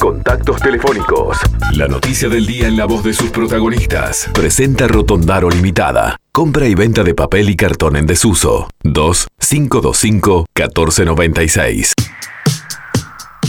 Contactos 0.00 0.62
telefónicos. 0.62 1.36
La 1.74 1.86
noticia 1.86 2.30
del 2.30 2.46
día 2.46 2.66
en 2.66 2.78
la 2.78 2.86
voz 2.86 3.04
de 3.04 3.12
sus 3.12 3.28
protagonistas. 3.28 4.30
Presenta 4.32 4.88
Rotondaro 4.88 5.50
Limitada. 5.50 6.16
Compra 6.32 6.66
y 6.66 6.74
venta 6.74 7.04
de 7.04 7.14
papel 7.14 7.50
y 7.50 7.54
cartón 7.54 7.96
en 7.96 8.06
desuso. 8.06 8.70
2 8.82 9.28
525 9.38 10.46
1496. 10.56 11.92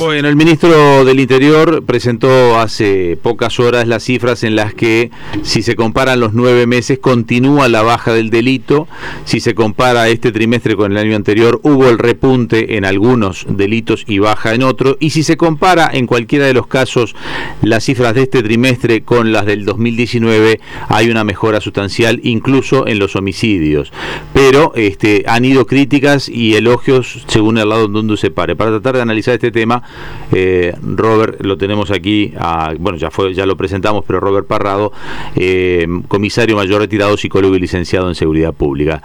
Bueno, 0.01 0.29
el 0.29 0.35
ministro 0.35 1.05
del 1.05 1.19
Interior 1.19 1.83
presentó 1.85 2.59
hace 2.59 3.19
pocas 3.21 3.59
horas 3.59 3.87
las 3.87 4.03
cifras 4.03 4.43
en 4.43 4.55
las 4.55 4.73
que, 4.73 5.11
si 5.43 5.61
se 5.61 5.75
comparan 5.75 6.19
los 6.19 6.33
nueve 6.33 6.65
meses, 6.65 6.97
continúa 6.97 7.69
la 7.69 7.83
baja 7.83 8.11
del 8.11 8.31
delito. 8.31 8.87
Si 9.25 9.39
se 9.39 9.53
compara 9.53 10.09
este 10.09 10.31
trimestre 10.31 10.75
con 10.75 10.91
el 10.91 10.97
año 10.97 11.15
anterior, 11.15 11.59
hubo 11.61 11.87
el 11.87 11.99
repunte 11.99 12.77
en 12.77 12.85
algunos 12.85 13.45
delitos 13.47 14.03
y 14.07 14.17
baja 14.17 14.55
en 14.55 14.63
otros. 14.63 14.97
Y 14.99 15.11
si 15.11 15.21
se 15.21 15.37
compara 15.37 15.87
en 15.93 16.07
cualquiera 16.07 16.47
de 16.47 16.55
los 16.55 16.65
casos 16.65 17.15
las 17.61 17.83
cifras 17.83 18.15
de 18.15 18.23
este 18.23 18.41
trimestre 18.41 19.03
con 19.03 19.31
las 19.31 19.45
del 19.45 19.65
2019, 19.65 20.61
hay 20.89 21.11
una 21.11 21.23
mejora 21.23 21.61
sustancial, 21.61 22.19
incluso 22.23 22.87
en 22.87 22.97
los 22.97 23.15
homicidios. 23.15 23.93
Pero 24.33 24.73
este, 24.73 25.25
han 25.27 25.45
ido 25.45 25.67
críticas 25.67 26.27
y 26.27 26.55
elogios 26.55 27.23
según 27.27 27.59
el 27.59 27.69
lado 27.69 27.87
donde 27.87 28.17
se 28.17 28.31
pare. 28.31 28.55
Para 28.55 28.71
tratar 28.71 28.95
de 28.95 29.03
analizar 29.03 29.35
este 29.35 29.51
tema, 29.51 29.83
eh, 30.31 30.73
Robert, 30.81 31.41
lo 31.43 31.57
tenemos 31.57 31.91
aquí, 31.91 32.33
bueno, 32.79 32.97
ya 32.97 33.11
fue, 33.11 33.33
ya 33.33 33.45
lo 33.45 33.57
presentamos, 33.57 34.03
pero 34.05 34.19
Robert 34.19 34.47
Parrado, 34.47 34.91
eh, 35.35 35.87
comisario 36.07 36.55
mayor 36.55 36.81
retirado, 36.81 37.17
psicólogo 37.17 37.55
y 37.55 37.59
licenciado 37.59 38.07
en 38.07 38.15
seguridad 38.15 38.53
pública. 38.53 39.01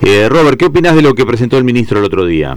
Eh, 0.00 0.28
Robert, 0.28 0.58
¿qué 0.58 0.66
opinas 0.66 0.94
de 0.94 1.02
lo 1.02 1.14
que 1.14 1.26
presentó 1.26 1.58
el 1.58 1.64
ministro 1.64 1.98
el 1.98 2.04
otro 2.04 2.24
día? 2.24 2.56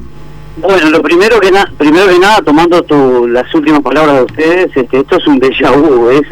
Bueno, 0.58 0.90
lo 0.92 1.02
primero 1.02 1.40
que, 1.40 1.52
primero 1.78 2.08
que 2.08 2.20
nada, 2.20 2.42
tomando 2.42 2.84
tu, 2.84 3.28
las 3.28 3.54
últimas 3.56 3.82
palabras 3.82 4.18
de 4.18 4.24
ustedes, 4.24 4.78
este, 4.78 5.00
esto 5.00 5.18
es 5.18 5.28
un 5.28 5.40
déjà 5.40 5.76
vu, 5.76 6.10
es 6.10 6.24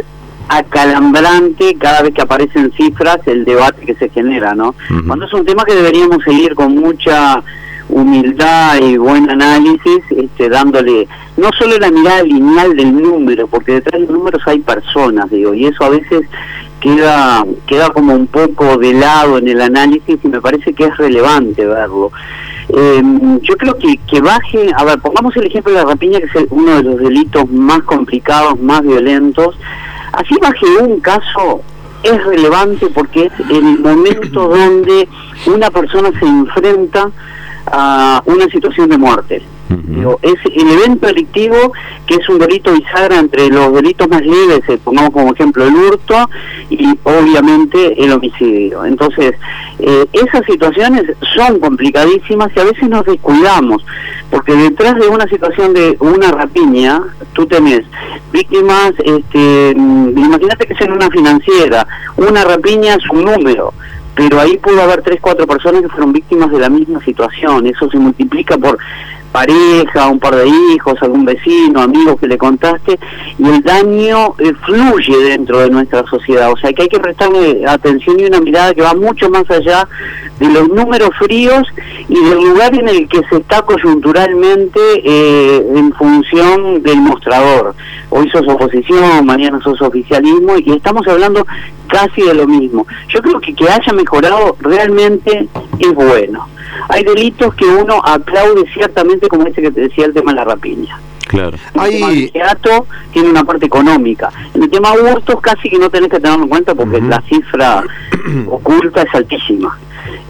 acalambrante 0.48 1.76
cada 1.79 2.04
vez 2.04 2.13
que 2.13 2.22
aparecen 2.22 2.72
cifras 2.74 3.20
el 3.26 3.46
debate 3.46 3.85
que 3.85 3.96
se 3.96 4.10
genera, 4.10 4.54
¿no? 4.54 4.76
Cuando 5.07 5.26
es 5.26 5.34
un 5.34 5.46
tema 5.46 5.63
que 5.63 5.74
deberíamos 5.74 6.24
seguir 6.24 6.55
con 6.55 6.76
mucha 6.76 7.41
humildad 7.92 8.78
y 8.82 8.98
buen 8.98 9.30
análisis, 9.30 10.00
este, 10.10 10.50
dándole 10.50 11.08
no 11.38 11.50
solo 11.58 11.78
la 11.78 11.92
mirada 11.92 12.24
lineal 12.24 12.76
del 12.76 13.02
número, 13.02 13.48
porque 13.48 13.74
detrás 13.74 14.02
de 14.02 14.08
los 14.08 14.18
números 14.18 14.42
hay 14.46 14.60
personas, 14.60 15.30
digo, 15.30 15.54
y 15.54 15.66
eso 15.66 15.84
a 15.84 15.90
veces 15.90 16.22
queda 16.80 17.46
queda 17.68 17.90
como 17.92 18.16
un 18.16 18.28
poco 18.28 18.78
de 18.78 18.94
lado 18.94 19.38
en 19.38 19.48
el 19.48 19.62
análisis 19.62 20.18
y 20.24 20.28
me 20.28 20.42
parece 20.42 20.74
que 20.74 20.86
es 20.86 20.98
relevante 20.98 21.66
verlo. 21.66 22.12
Em, 22.70 23.40
yo 23.42 23.56
creo 23.58 23.78
que, 23.78 23.98
que 24.10 24.22
baje, 24.22 24.72
a 24.76 24.84
ver, 24.86 25.00
pongamos 25.00 25.36
el 25.38 25.46
ejemplo 25.46 25.74
de 25.74 25.80
la 25.80 25.86
rapiña, 25.86 26.20
que 26.20 26.26
es 26.26 26.48
uno 26.50 26.78
de 26.78 26.84
los 26.84 26.98
delitos 26.98 27.50
más 27.50 27.84
complicados, 27.84 28.60
más 28.60 28.82
violentos, 28.82 29.56
así 30.14 30.36
baje 30.42 30.66
un 30.82 31.00
caso 31.02 31.62
es 32.04 32.24
relevante 32.24 32.88
porque 32.88 33.26
es 33.26 33.34
el 33.50 33.80
momento 33.80 34.48
donde 34.48 35.08
una 35.46 35.70
persona 35.70 36.10
se 36.20 36.26
enfrenta 36.26 37.12
a 37.72 38.22
una 38.26 38.48
situación 38.50 38.90
de 38.90 38.98
muerte. 38.98 39.41
Es 40.22 40.36
el 40.54 40.68
evento 40.70 41.08
delictivo 41.08 41.72
que 42.05 42.16
es 42.16 42.28
un 42.28 42.40
delito 42.40 42.74
bisagra 42.74 43.20
entre 43.20 43.48
los 43.48 43.74
delitos 43.74 44.10
más 44.10 44.22
leves, 44.22 44.62
eh, 44.68 44.78
pongamos 44.84 45.12
como 45.12 45.34
ejemplo 45.34 45.66
el 45.66 45.74
hurto 45.74 46.30
y 46.70 46.90
obviamente 47.04 48.04
el 48.04 48.12
homicidio. 48.12 48.84
Entonces, 48.84 49.34
eh, 49.80 50.05
esas 50.12 50.46
situaciones 50.46 51.04
son 51.36 51.60
complicadísimas 51.60 52.50
y 52.55 52.60
a 52.60 52.66
veces 52.66 52.90
nos 52.90 53.05
descuidamos, 53.05 53.85
porque 54.30 54.54
detrás 54.54 54.96
de 54.96 55.08
una 55.08 55.26
situación 55.28 55.74
de 55.74 55.96
una 56.00 56.32
rapiña, 56.32 57.02
tú 57.32 57.46
tenés 57.46 57.84
víctimas, 58.34 58.91
este, 59.00 59.74
mm, 59.76 60.18
imagínate 60.18 60.68
que 60.68 60.74
es 60.74 60.82
en 60.82 60.91
una 60.91 61.10
financiera, 61.10 61.88
una 62.18 62.44
rapiña 62.44 62.96
es 62.96 63.10
un 63.10 63.24
número 63.24 63.74
pero 64.16 64.40
ahí 64.40 64.57
pudo 64.57 64.81
haber 64.81 65.01
tres, 65.01 65.19
cuatro 65.22 65.47
personas 65.47 65.81
que 65.81 65.89
fueron 65.89 66.13
víctimas 66.13 66.51
de 66.51 66.59
la 66.59 66.69
misma 66.69 67.03
situación. 67.03 67.66
Eso 67.67 67.89
se 67.89 67.97
multiplica 67.97 68.57
por 68.57 68.77
pareja, 69.31 70.08
un 70.08 70.19
par 70.19 70.36
de 70.36 70.47
hijos, 70.47 70.96
algún 71.02 71.25
vecino, 71.25 71.81
amigos 71.81 72.19
que 72.19 72.28
le 72.28 72.38
contaste, 72.38 73.00
y 73.38 73.47
el 73.47 73.62
daño 73.62 74.36
eh, 74.40 74.53
fluye 74.66 75.18
dentro 75.18 75.59
de 75.59 75.69
nuestra 75.69 76.03
sociedad. 76.08 76.52
O 76.52 76.58
sea 76.58 76.72
que 76.74 76.84
hay 76.84 76.90
que 76.90 77.00
prestarle 77.00 77.66
atención 77.66 78.19
y 78.19 78.25
una 78.25 78.42
mirada 78.42 78.74
que 78.74 78.81
va 78.81 78.94
mucho 78.94 79.30
más 79.30 79.50
allá 79.50 79.88
de 80.40 80.50
los 80.50 80.69
números 80.69 81.09
fríos 81.19 81.68
y 82.09 82.16
del 82.16 82.44
lugar 82.44 82.74
en 82.75 82.90
el 82.90 83.08
que 83.08 83.22
se 83.30 83.38
está 83.38 83.62
coyunturalmente 83.62 84.80
eh, 85.03 85.66
en 85.75 85.94
función 85.94 86.81
del 86.84 86.98
mostrador. 86.98 87.75
Hoy 88.09 88.30
sos 88.30 88.48
oposición, 88.48 89.25
mañana 89.25 89.59
sos 89.63 89.81
oficialismo 89.81 90.58
y 90.58 90.74
estamos 90.74 91.08
hablando 91.08 91.46
casi 91.88 92.22
de 92.24 92.34
lo 92.34 92.48
mismo. 92.48 92.86
Yo 93.08 93.22
creo 93.22 93.40
que 93.40 93.53
que 93.53 93.69
haya 93.69 93.94
mejorado 93.94 94.56
realmente 94.59 95.48
es 95.80 95.94
bueno 95.94 96.48
hay 96.89 97.03
delitos 97.03 97.53
que 97.55 97.65
uno 97.65 98.01
aplaude 98.03 98.63
ciertamente, 98.73 99.27
como 99.27 99.47
ese 99.47 99.61
que 99.61 99.71
te 99.71 99.81
decía 99.81 100.05
el 100.05 100.13
tema 100.13 100.31
de 100.31 100.37
la 100.37 100.45
rapiña. 100.45 100.99
Claro. 101.27 101.57
El 101.89 102.31
teatro 102.31 102.85
tiene 103.13 103.29
una 103.29 103.45
parte 103.45 103.65
económica. 103.65 104.29
En 104.53 104.63
el 104.63 104.69
tema 104.69 104.91
hurtos 104.91 105.39
casi 105.39 105.69
que 105.69 105.79
no 105.79 105.89
tenés 105.89 106.09
que 106.09 106.19
tenerlo 106.19 106.43
en 106.43 106.49
cuenta 106.49 106.75
porque 106.75 106.99
la 106.99 107.21
cifra 107.21 107.83
oculta 108.49 109.03
es 109.03 109.15
altísima. 109.15 109.79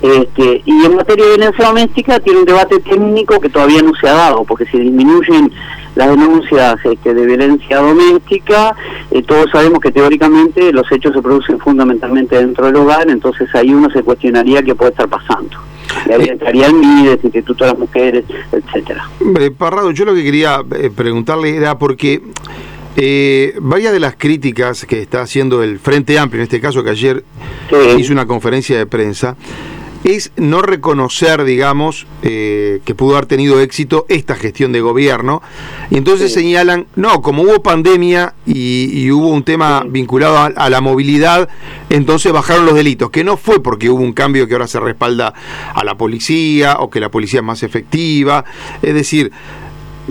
Este, 0.02 0.62
y 0.66 0.85
en 0.85 0.96
materia 0.96 1.25
de 1.25 1.38
violencia 1.38 1.66
doméstica 1.66 2.19
tiene 2.19 2.40
un 2.40 2.46
debate 2.46 2.79
técnico 2.79 3.40
que 3.40 3.50
todavía 3.50 3.81
no 3.81 3.94
se 3.96 4.09
ha 4.09 4.13
dado, 4.13 4.44
porque 4.44 4.66
si 4.66 4.79
disminuyen 4.79 5.52
las 5.96 6.09
denuncias 6.09 6.75
este, 6.84 7.13
de 7.13 7.25
violencia 7.25 7.78
doméstica, 7.78 8.75
eh, 9.12 9.22
todos 9.23 9.50
sabemos 9.52 9.79
que 9.79 9.91
teóricamente 9.91 10.72
los 10.72 10.91
hechos 10.91 11.13
se 11.13 11.22
producen 11.22 11.59
fundamentalmente 11.59 12.38
dentro 12.38 12.66
del 12.66 12.75
hogar, 12.75 13.09
entonces 13.09 13.53
ahí 13.56 13.73
uno 13.73 13.90
se 13.90 14.03
cuestionaría 14.03 14.62
qué 14.63 14.75
puede 14.75 14.91
estar 14.91 15.08
pasando. 15.08 15.58
Le 16.18 16.32
entraría 16.32 16.68
el 16.68 16.74
MIDES, 16.74 17.24
Instituto 17.24 17.64
de 17.64 17.72
las 17.72 17.80
Mujeres, 17.80 18.26
etcétera. 18.52 19.10
Parrado, 19.58 19.92
yo 19.92 20.06
lo 20.06 20.14
que 20.14 20.24
quería 20.24 20.64
eh, 20.76 20.90
preguntarle 20.96 21.56
era 21.56 21.78
porque 21.78 22.22
eh, 22.98 23.54
varias 23.62 23.94
de 23.94 24.00
las 24.00 24.16
críticas 24.16 24.86
que 24.86 25.02
está 25.02 25.22
haciendo 25.22 25.64
el 25.64 25.80
Frente 25.80 26.20
Amplio, 26.20 26.42
en 26.42 26.44
este 26.44 26.60
caso 26.60 26.84
que 26.84 26.90
ayer 26.90 27.24
hizo 27.98 28.12
una 28.12 28.26
conferencia 28.26 28.78
de 28.78 28.86
prensa, 28.86 29.38
es 30.04 30.32
no 30.36 30.62
reconocer, 30.62 31.44
digamos, 31.44 32.08
eh, 32.24 32.82
que 32.86 32.96
pudo 32.96 33.16
haber 33.16 33.28
tenido 33.28 33.60
éxito 33.60 34.06
esta 34.10 34.36
gestión 34.36 34.72
de 34.72 34.82
gobierno. 34.82 35.42
Y 35.90 35.98
entonces 35.98 36.34
señalan, 36.34 36.88
no, 36.96 37.22
como 37.22 37.44
hubo 37.44 37.62
pandemia 37.62 38.34
y, 38.46 39.10
hubo 39.12 39.28
un 39.28 39.44
tema 39.44 39.84
vinculado 39.88 40.38
a, 40.38 40.70
la 40.70 40.82
movilidad, 40.82 41.50
entonces 41.90 42.32
bajaron 42.32 42.66
los 42.66 42.76
delitos, 42.76 43.10
que 43.12 43.24
no 43.24 43.38
fue 43.38 43.62
porque 43.62 43.90
hubo 43.90 44.02
un 44.02 44.14
cambio 44.14 44.48
que 44.48 44.54
ahora 44.54 44.68
se 44.68 44.80
respalda 44.80 45.34
a 45.74 45.84
la 45.84 45.96
policía 45.96 46.78
o 46.80 46.90
que 46.90 47.00
la 47.00 47.10
policía 47.10 47.42
es 47.42 47.46
más 47.46 47.64
efectiva. 47.64 48.46
Es 48.82 48.94
decir, 48.94 49.32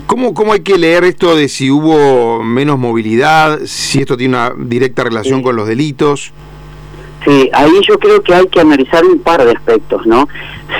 ¿Cómo, 0.07 0.33
¿Cómo 0.33 0.53
hay 0.53 0.61
que 0.61 0.77
leer 0.77 1.03
esto 1.03 1.35
de 1.35 1.49
si 1.49 1.69
hubo 1.69 2.41
menos 2.43 2.79
movilidad, 2.79 3.59
si 3.65 3.99
esto 3.99 4.15
tiene 4.15 4.37
una 4.37 4.53
directa 4.57 5.03
relación 5.03 5.43
con 5.43 5.55
los 5.55 5.67
delitos? 5.67 6.31
Sí, 7.25 7.49
ahí 7.53 7.71
yo 7.87 7.99
creo 7.99 8.21
que 8.23 8.33
hay 8.33 8.47
que 8.47 8.59
analizar 8.59 9.05
un 9.05 9.19
par 9.19 9.45
de 9.45 9.51
aspectos, 9.51 10.05
¿no? 10.07 10.27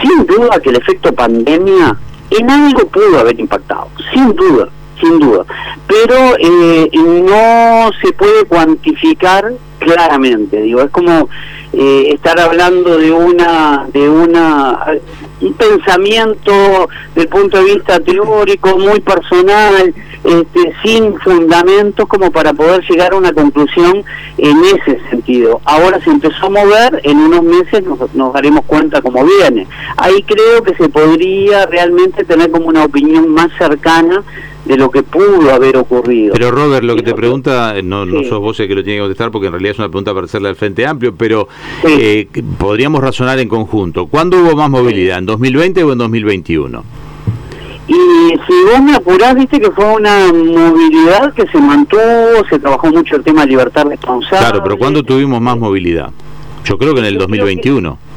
Sin 0.01 0.25
duda 0.25 0.59
que 0.59 0.69
el 0.69 0.77
efecto 0.77 1.13
pandemia 1.13 1.97
en 2.31 2.49
algo 2.49 2.87
pudo 2.87 3.19
haber 3.19 3.39
impactado, 3.39 3.89
sin 4.13 4.33
duda, 4.35 4.69
sin 4.99 5.19
duda, 5.19 5.45
pero 5.87 6.35
eh, 6.39 6.89
no 6.93 7.91
se 8.01 8.13
puede 8.13 8.45
cuantificar 8.45 9.51
claramente, 9.79 10.61
digo, 10.61 10.81
es 10.81 10.89
como 10.91 11.29
eh, 11.73 12.09
estar 12.13 12.39
hablando 12.39 12.97
de 12.97 13.11
una 13.11 13.85
de 13.91 14.09
una 14.09 14.79
un 15.41 15.53
pensamiento 15.53 16.89
del 17.15 17.27
punto 17.27 17.57
de 17.57 17.73
vista 17.75 17.99
teórico 17.99 18.77
muy 18.77 18.99
personal 18.99 19.93
este, 20.23 20.73
sin 20.83 21.19
fundamentos 21.19 22.07
como 22.07 22.31
para 22.31 22.53
poder 22.53 22.83
llegar 22.87 23.13
a 23.13 23.17
una 23.17 23.33
conclusión 23.33 24.03
en 24.37 24.57
ese 24.65 24.99
sentido. 25.09 25.61
Ahora 25.65 25.99
se 26.03 26.11
empezó 26.11 26.45
a 26.45 26.49
mover 26.49 27.01
en 27.03 27.17
unos 27.17 27.43
meses 27.43 27.83
nos, 27.83 28.13
nos 28.13 28.33
daremos 28.33 28.65
cuenta 28.65 29.01
cómo 29.01 29.25
viene. 29.25 29.67
Ahí 29.97 30.21
creo 30.23 30.61
que 30.63 30.75
se 30.75 30.89
podría 30.89 31.65
realmente 31.65 32.23
tener 32.23 32.51
como 32.51 32.67
una 32.67 32.85
opinión 32.85 33.29
más 33.29 33.49
cercana 33.57 34.23
de 34.65 34.77
lo 34.77 34.91
que 34.91 35.03
pudo 35.03 35.51
haber 35.51 35.77
ocurrido. 35.77 36.33
Pero 36.33 36.51
Robert, 36.51 36.83
lo 36.83 36.95
que 36.95 37.03
te 37.03 37.13
pregunta, 37.13 37.77
eh, 37.77 37.83
no, 37.83 38.05
no 38.05 38.23
sos 38.23 38.39
vos 38.39 38.59
el 38.59 38.67
que 38.67 38.75
lo 38.75 38.83
tiene 38.83 38.97
que 38.97 39.01
contestar 39.01 39.31
porque 39.31 39.47
en 39.47 39.53
realidad 39.53 39.71
es 39.71 39.79
una 39.79 39.89
pregunta 39.89 40.13
para 40.13 40.25
hacerle 40.25 40.49
al 40.49 40.55
Frente 40.55 40.85
Amplio, 40.85 41.15
pero 41.15 41.47
eh, 41.87 42.27
podríamos 42.57 43.01
razonar 43.01 43.39
en 43.39 43.49
conjunto. 43.49 44.07
¿Cuándo 44.07 44.41
hubo 44.41 44.55
más 44.55 44.69
movilidad? 44.69 45.17
¿En 45.17 45.25
2020 45.25 45.83
o 45.83 45.91
en 45.91 45.97
2021? 45.97 46.83
Y 47.87 47.93
si 47.93 48.63
vos 48.71 48.81
me 48.81 48.95
apurás, 48.95 49.35
viste 49.35 49.59
que 49.59 49.71
fue 49.71 49.85
una 49.95 50.31
movilidad 50.31 51.33
que 51.33 51.45
se 51.47 51.59
mantuvo, 51.59 52.45
se 52.49 52.59
trabajó 52.59 52.87
mucho 52.87 53.17
el 53.17 53.23
tema 53.23 53.41
de 53.41 53.47
libertad 53.47 53.85
responsable. 53.85 54.37
Claro, 54.37 54.63
pero 54.63 54.77
¿cuándo 54.77 55.03
tuvimos 55.03 55.41
más 55.41 55.57
movilidad? 55.57 56.11
Yo 56.63 56.77
creo 56.77 56.93
que 56.93 56.99
en 56.99 57.07
el 57.07 57.17
2021. 57.17 58.10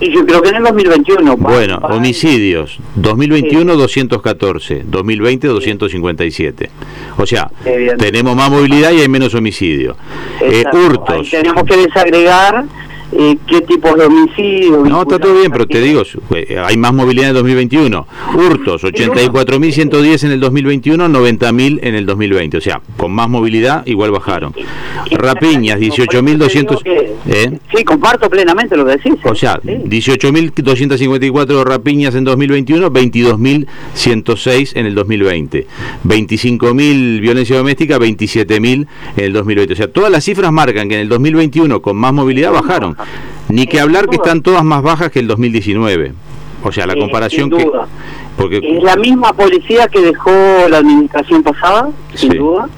Y 0.00 0.12
yo 0.12 0.24
creo 0.24 0.40
que 0.40 0.48
en 0.48 0.56
el 0.56 0.62
2021. 0.64 1.36
Bueno, 1.36 1.76
homicidios. 1.82 2.78
2021 2.94 3.76
214, 3.76 4.82
2020 4.86 5.46
257. 5.48 6.70
O 7.18 7.26
sea, 7.26 7.50
tenemos 7.98 8.34
más 8.34 8.50
movilidad 8.50 8.92
y 8.92 9.00
hay 9.00 9.08
menos 9.08 9.34
homicidio. 9.34 9.96
Eh, 10.40 10.64
hurtos. 10.72 11.30
tenemos 11.30 11.64
que 11.64 11.76
desagregar 11.76 12.64
eh, 13.12 13.36
qué 13.46 13.60
tipo 13.62 13.94
de 13.96 14.06
homicidio. 14.06 14.84
No, 14.84 15.02
está 15.02 15.18
todo 15.18 15.34
bien, 15.34 15.50
pero 15.50 15.66
te 15.66 15.80
digo, 15.80 16.02
eh, 16.34 16.62
hay 16.64 16.76
más 16.76 16.94
movilidad 16.94 17.30
en 17.30 17.36
el 17.36 17.42
2021. 17.42 18.06
Hurtos, 18.34 18.84
84.110 18.84 20.24
en 20.24 20.30
el 20.32 20.40
2021, 20.40 21.08
90.000 21.08 21.78
en 21.82 21.94
el 21.94 22.04
2020. 22.06 22.58
O 22.58 22.60
sea, 22.60 22.82
con 22.96 23.12
más 23.12 23.28
movilidad 23.28 23.84
igual 23.86 24.12
bajaron. 24.12 24.54
Rapiñas, 25.10 25.80
18.200... 25.80 26.82
¿eh? 27.26 27.58
Sí, 27.74 27.84
comparto 27.84 28.30
plenamente 28.30 28.76
lo 28.76 28.86
que 28.86 28.92
decís. 28.92 29.14
O 29.24 29.34
sea, 29.34 29.60
18.254 29.60 31.64
rapiñas 31.64 32.14
en 32.14 32.22
2021, 32.24 32.90
22.106 32.90 34.72
en 34.74 34.86
el 34.86 34.94
2020. 34.94 35.66
25.000 36.04 37.20
violencia 37.20 37.56
doméstica, 37.56 37.98
27.000 37.98 38.86
en 39.16 39.24
el 39.24 39.32
2020. 39.32 39.72
O 39.72 39.76
sea, 39.76 39.88
todas 39.88 40.12
las 40.12 40.24
cifras 40.24 40.52
marcan 40.52 40.88
que 40.88 40.94
en 40.94 41.00
el 41.00 41.08
2021 41.08 41.82
con 41.82 41.96
más 41.96 42.12
movilidad 42.12 42.52
bajaron. 42.52 42.96
Ni 43.48 43.66
que 43.66 43.80
hablar 43.80 44.08
que 44.08 44.16
están 44.16 44.42
todas 44.42 44.64
más 44.64 44.82
bajas 44.82 45.10
que 45.10 45.20
el 45.20 45.28
2019. 45.28 46.12
O 46.62 46.72
sea, 46.72 46.86
la 46.86 46.94
comparación 46.94 47.50
que... 47.50 47.70
Porque... 48.36 48.58
Es 48.58 48.82
la 48.82 48.96
misma 48.96 49.32
policía 49.32 49.88
que 49.88 50.00
dejó 50.00 50.30
la 50.68 50.78
administración 50.78 51.42
pasada, 51.42 51.90
sin 52.14 52.34
duda. 52.34 52.68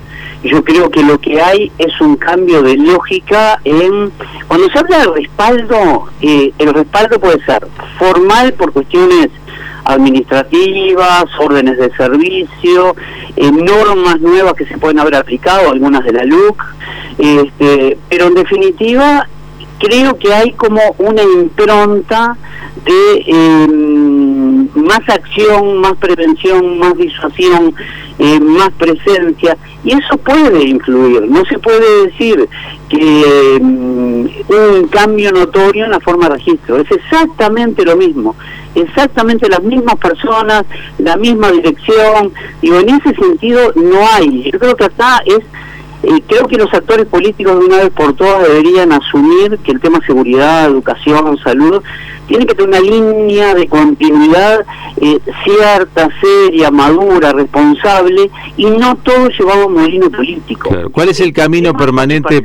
Yo 0.44 0.64
creo 0.64 0.90
que 0.90 1.02
lo 1.04 1.20
que 1.20 1.40
hay 1.40 1.70
es 1.78 2.00
un 2.00 2.16
cambio 2.16 2.62
de 2.62 2.76
lógica 2.76 3.60
en... 3.64 4.10
Cuando 4.48 4.68
se 4.70 4.78
habla 4.78 4.98
de 4.98 5.06
respaldo, 5.12 6.06
eh, 6.20 6.52
el 6.58 6.74
respaldo 6.74 7.20
puede 7.20 7.44
ser 7.44 7.66
formal 7.98 8.52
por 8.54 8.72
cuestiones 8.72 9.28
administrativas, 9.84 11.24
órdenes 11.40 11.78
de 11.78 11.90
servicio, 11.96 12.94
eh, 13.36 13.50
normas 13.50 14.20
nuevas 14.20 14.54
que 14.54 14.66
se 14.66 14.78
pueden 14.78 14.98
haber 14.98 15.16
aplicado, 15.16 15.70
algunas 15.70 16.04
de 16.04 16.12
la 16.12 16.24
LUC, 16.24 16.62
este, 17.18 17.98
pero 18.08 18.26
en 18.26 18.34
definitiva 18.34 19.28
creo 19.82 20.16
que 20.16 20.32
hay 20.32 20.52
como 20.52 20.80
una 20.98 21.22
impronta 21.22 22.36
de 22.84 23.22
em, 23.26 24.68
más 24.74 25.00
acción, 25.08 25.78
más 25.78 25.94
prevención, 25.96 26.78
más 26.78 26.96
disuasión, 26.96 27.74
eh, 28.18 28.40
más 28.40 28.70
presencia, 28.72 29.56
y 29.84 29.92
eso 29.92 30.16
puede 30.18 30.64
influir. 30.64 31.28
No 31.28 31.44
se 31.44 31.58
puede 31.58 32.06
decir 32.06 32.48
que 32.88 33.56
em, 33.56 34.28
un 34.48 34.88
cambio 34.88 35.32
notorio 35.32 35.84
en 35.84 35.90
la 35.90 36.00
forma 36.00 36.28
de 36.28 36.36
registro, 36.36 36.78
es 36.78 36.90
exactamente 36.90 37.84
lo 37.84 37.96
mismo, 37.96 38.36
exactamente 38.74 39.48
las 39.48 39.62
mismas 39.62 39.96
personas, 39.96 40.64
la 40.98 41.16
misma 41.16 41.50
dirección, 41.50 42.32
y 42.60 42.70
en 42.70 42.88
ese 42.88 43.14
sentido 43.14 43.72
no 43.74 43.98
hay. 44.14 44.50
Yo 44.50 44.58
creo 44.58 44.76
que 44.76 44.84
acá 44.84 45.22
es 45.26 45.40
creo 46.26 46.46
que 46.48 46.56
los 46.56 46.72
actores 46.72 47.06
políticos 47.06 47.58
de 47.58 47.66
una 47.66 47.76
vez 47.78 47.90
por 47.90 48.14
todas 48.14 48.48
deberían 48.48 48.92
asumir 48.92 49.58
que 49.58 49.72
el 49.72 49.80
tema 49.80 50.00
seguridad, 50.06 50.66
educación, 50.66 51.38
salud, 51.38 51.82
tiene 52.26 52.46
que 52.46 52.54
tener 52.54 52.68
una 52.68 52.80
línea 52.80 53.54
de 53.54 53.68
continuidad 53.68 54.64
eh, 55.00 55.18
cierta, 55.44 56.08
seria, 56.20 56.70
madura, 56.70 57.32
responsable 57.32 58.30
y 58.56 58.66
no 58.66 58.96
todo 58.96 59.28
llevado 59.28 59.62
a 59.62 59.66
un 59.66 59.74
molino 59.74 60.10
político. 60.10 60.70
¿Cuál 60.92 61.08
es 61.08 61.20
el 61.20 61.32
camino 61.32 61.74
permanente? 61.74 62.42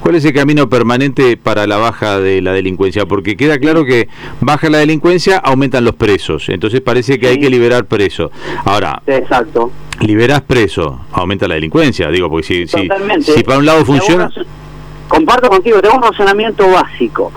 ¿Cuál 0.00 0.14
es 0.14 0.24
el 0.24 0.32
camino 0.32 0.68
permanente 0.68 1.36
para 1.36 1.66
la 1.66 1.76
baja 1.76 2.20
de 2.20 2.40
la 2.40 2.52
delincuencia? 2.52 3.06
Porque 3.06 3.36
queda 3.36 3.58
claro 3.58 3.84
que 3.84 4.08
baja 4.40 4.70
la 4.70 4.78
delincuencia, 4.78 5.38
aumentan 5.38 5.84
los 5.84 5.94
presos. 5.94 6.48
Entonces 6.48 6.80
parece 6.80 7.18
que 7.18 7.28
hay 7.28 7.38
que 7.38 7.50
liberar 7.50 7.86
presos. 7.86 8.30
Ahora, 8.64 9.02
exacto 9.06 9.70
liberás 10.00 10.42
preso, 10.42 11.00
aumenta 11.12 11.48
la 11.48 11.54
delincuencia, 11.54 12.08
digo, 12.08 12.28
porque 12.30 12.46
si, 12.46 12.66
si, 12.66 12.88
si, 13.20 13.42
para 13.42 13.58
un 13.58 13.66
lado 13.66 13.84
funciona... 13.84 14.30
Comparto 15.08 15.48
contigo, 15.48 15.80
tengo 15.80 15.96
un 15.96 16.02
razonamiento 16.02 16.70
básico. 16.70 17.32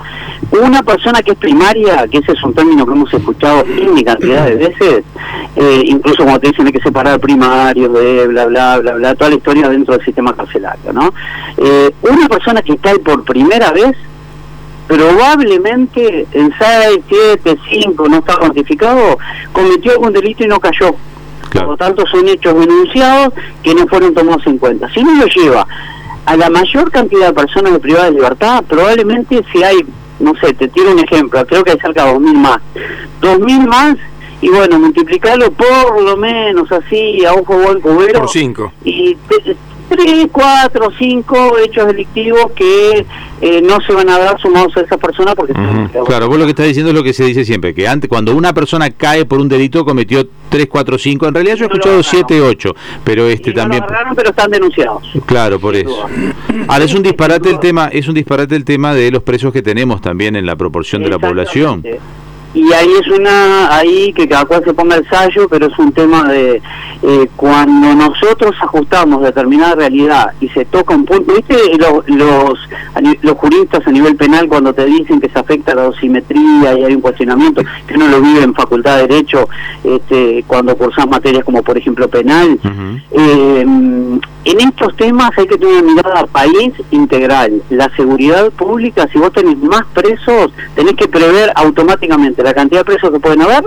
Una 0.61 0.83
persona 0.83 1.21
que 1.21 1.31
es 1.31 1.37
primaria, 1.37 2.05
que 2.11 2.17
ese 2.17 2.33
es 2.33 2.43
un 2.43 2.53
término 2.53 2.85
que 2.85 2.91
hemos 2.91 3.13
escuchado 3.13 3.63
en 3.65 4.03
cantidad 4.03 4.45
de 4.45 4.55
veces, 4.55 5.03
eh, 5.55 5.81
incluso 5.85 6.25
como 6.25 6.37
te 6.37 6.49
dicen 6.49 6.67
hay 6.67 6.73
que 6.73 6.81
separar 6.81 7.17
primarios 7.21 7.93
de 7.93 8.27
bla, 8.27 8.45
bla, 8.47 8.79
bla, 8.79 8.93
bla, 8.95 9.15
toda 9.15 9.29
la 9.29 9.37
historia 9.37 9.69
dentro 9.69 9.95
del 9.95 10.03
sistema 10.03 10.35
carcelario, 10.35 10.91
¿no? 10.91 11.13
Eh, 11.55 11.91
una 12.01 12.27
persona 12.27 12.61
que 12.61 12.75
cae 12.75 12.99
por 12.99 13.23
primera 13.23 13.71
vez, 13.71 13.95
probablemente 14.87 16.27
en 16.33 16.53
6, 16.59 16.99
7, 17.07 17.57
5, 17.69 18.09
no 18.09 18.17
está 18.17 18.35
cuantificado, 18.35 19.17
cometió 19.53 19.93
algún 19.93 20.11
delito 20.11 20.43
y 20.43 20.47
no 20.47 20.59
cayó 20.59 20.93
por 21.59 21.67
lo 21.67 21.77
tanto, 21.77 22.03
son 22.07 22.27
hechos 22.27 22.53
denunciados 22.59 23.33
que 23.63 23.73
no 23.73 23.87
fueron 23.87 24.13
tomados 24.13 24.45
en 24.47 24.57
cuenta. 24.57 24.89
Si 24.89 24.99
uno 24.99 25.13
lo 25.15 25.25
lleva 25.27 25.67
a 26.25 26.37
la 26.37 26.49
mayor 26.49 26.91
cantidad 26.91 27.27
de 27.27 27.33
personas 27.33 27.73
de 27.73 27.79
privada 27.79 28.05
de 28.05 28.11
libertad, 28.11 28.63
probablemente 28.67 29.43
si 29.51 29.63
hay, 29.63 29.77
no 30.19 30.33
sé, 30.35 30.53
te 30.53 30.67
tiro 30.67 30.91
un 30.91 30.99
ejemplo, 30.99 31.45
creo 31.45 31.63
que 31.63 31.71
hay 31.71 31.79
cerca 31.79 32.05
de 32.05 32.13
2.000 32.13 32.33
más. 32.33 32.57
2.000 33.21 33.67
más 33.67 33.97
y 34.41 34.49
bueno, 34.49 34.79
multiplicarlo 34.79 35.51
por 35.51 36.01
lo 36.01 36.17
menos 36.17 36.71
así 36.71 37.23
a 37.25 37.33
ojo 37.33 37.55
buen 37.57 37.79
cubero. 37.79 38.21
Por 38.21 38.29
5. 38.29 38.73
Y 38.83 39.15
tres, 39.91 40.27
cuatro, 40.31 40.89
cinco 40.97 41.57
hechos 41.57 41.87
delictivos 41.87 42.51
que 42.55 43.05
eh, 43.41 43.61
no 43.61 43.81
se 43.85 43.91
van 43.91 44.09
a 44.09 44.17
dar 44.17 44.39
sumados 44.39 44.75
a 44.77 44.81
esa 44.81 44.97
persona 44.97 45.35
porque... 45.35 45.53
Claro, 46.05 46.29
vos 46.29 46.37
lo 46.37 46.45
que 46.45 46.51
estás 46.51 46.67
diciendo 46.67 46.91
es 46.91 46.95
lo 46.95 47.03
que 47.03 47.11
se 47.11 47.25
dice 47.25 47.43
siempre, 47.43 47.73
que 47.73 47.87
antes 47.87 48.09
cuando 48.09 48.33
una 48.33 48.53
persona 48.53 48.89
cae 48.91 49.25
por 49.25 49.41
un 49.41 49.49
delito 49.49 49.83
cometió 49.83 50.25
tres, 50.47 50.67
cuatro, 50.67 50.97
cinco, 50.97 51.27
en 51.27 51.33
realidad 51.33 51.55
yo 51.55 51.65
he 51.65 51.67
escuchado 51.67 52.01
siete, 52.03 52.39
ocho, 52.39 52.73
pero 53.03 53.27
este 53.27 53.51
también... 53.51 53.83
pero 54.15 54.29
están 54.29 54.49
denunciados. 54.49 55.03
Claro, 55.25 55.59
por 55.59 55.75
eso. 55.75 56.05
Ahora 56.67 56.85
es 56.85 56.93
un 56.93 57.03
disparate 57.03 57.49
el 57.49 57.59
tema, 57.59 57.89
es 57.91 58.07
un 58.07 58.13
disparate 58.13 58.55
el 58.55 58.63
tema 58.63 58.93
de 58.93 59.11
los 59.11 59.23
presos 59.23 59.51
que 59.51 59.61
tenemos 59.61 59.99
también 59.99 60.37
en 60.37 60.45
la 60.45 60.55
proporción 60.55 61.03
de 61.03 61.09
la 61.09 61.19
población 61.19 61.83
y 62.53 62.73
ahí 62.73 62.89
es 62.99 63.07
una 63.07 63.75
ahí 63.75 64.11
que 64.13 64.27
cada 64.27 64.45
cual 64.45 64.63
se 64.63 64.73
ponga 64.73 64.95
el 64.95 65.07
sallo 65.07 65.47
pero 65.49 65.67
es 65.67 65.79
un 65.79 65.91
tema 65.93 66.27
de 66.27 66.61
eh, 67.01 67.29
cuando 67.35 67.95
nosotros 67.95 68.55
ajustamos 68.61 69.21
determinada 69.21 69.75
realidad 69.75 70.33
y 70.41 70.49
se 70.49 70.65
toca 70.65 70.93
un 70.93 71.05
punto 71.05 71.33
viste 71.33 71.55
los, 71.77 72.07
los 72.07 72.59
los 73.21 73.37
juristas 73.37 73.87
a 73.87 73.91
nivel 73.91 74.15
penal 74.15 74.47
cuando 74.47 74.73
te 74.73 74.85
dicen 74.85 75.21
que 75.21 75.29
se 75.29 75.39
afecta 75.39 75.73
la 75.73 75.83
dosimetría 75.83 76.77
y 76.77 76.83
hay 76.83 76.93
un 76.93 77.01
cuestionamiento 77.01 77.61
que 77.87 77.95
uno 77.95 78.07
lo 78.07 78.21
vive 78.21 78.43
en 78.43 78.53
facultad 78.53 78.97
de 78.97 79.07
derecho 79.07 79.47
este 79.83 80.43
cuando 80.45 80.75
cursas 80.75 81.07
materias 81.07 81.45
como 81.45 81.63
por 81.63 81.77
ejemplo 81.77 82.09
penal 82.09 82.59
eh, 83.11 83.65
en 84.43 84.59
estos 84.61 84.95
temas 84.97 85.31
hay 85.37 85.47
que 85.47 85.57
tener 85.57 85.83
una 85.83 85.93
mirada 85.93 86.25
país 86.27 86.73
integral 86.91 87.61
la 87.69 87.89
seguridad 87.95 88.49
pública 88.51 89.07
si 89.11 89.19
vos 89.19 89.31
tenés 89.31 89.57
más 89.57 89.83
presos 89.93 90.51
tenés 90.75 90.95
que 90.95 91.07
prever 91.07 91.51
automáticamente 91.55 92.43
la 92.43 92.53
cantidad 92.53 92.81
de 92.81 92.85
presos 92.85 93.11
que 93.11 93.19
pueden 93.19 93.41
haber 93.43 93.65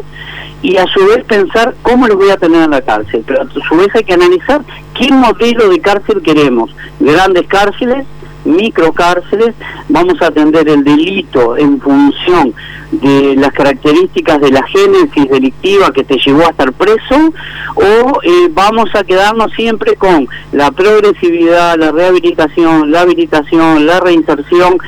y 0.65 0.79
a 0.79 0.87
su 0.87 1.07
vez 1.07 1.23
pensar 1.25 1.75
cómo 1.83 2.07
los 2.09 2.17
voy 2.17 2.31
a 2.31 2.39
tener 2.39 2.63
en 2.63 2.71
la 2.71 2.81
cárcel. 2.81 3.23
Pero 3.27 3.43
a 3.43 3.47
su 3.51 3.77
vez 3.77 3.89
hay 3.95 4.03
que 4.03 4.15
analizar 4.15 4.63
qué 4.99 5.13
modelo 5.13 5.69
de 5.69 5.79
cárcel 5.79 6.23
queremos. 6.23 6.75
Grandes 7.01 7.47
cárceles, 7.49 8.07
microcárceles, 8.45 9.55
vamos 9.89 10.21
a 10.23 10.27
atender 10.27 10.69
el 10.69 10.85
delito 10.85 11.57
en 11.57 11.81
función 11.81 12.55
de 12.93 13.35
las 13.37 13.53
características 13.53 14.41
de 14.41 14.51
la 14.51 14.63
génesis 14.65 15.29
delictiva 15.29 15.93
que 15.93 16.05
te 16.05 16.17
llevó 16.19 16.43
a 16.43 16.51
estar 16.51 16.73
preso 16.73 17.33
o 17.75 18.23
eh, 18.23 18.49
vamos 18.51 18.91
a 18.95 19.05
quedarnos 19.05 19.53
siempre 19.53 19.97
con 19.97 20.29
la 20.53 20.71
progresividad, 20.71 21.77
la 21.77 21.91
rehabilitación, 21.91 22.91
la 22.91 23.01
habilitación, 23.01 23.87
la 23.87 24.01
reinserción 24.01 24.79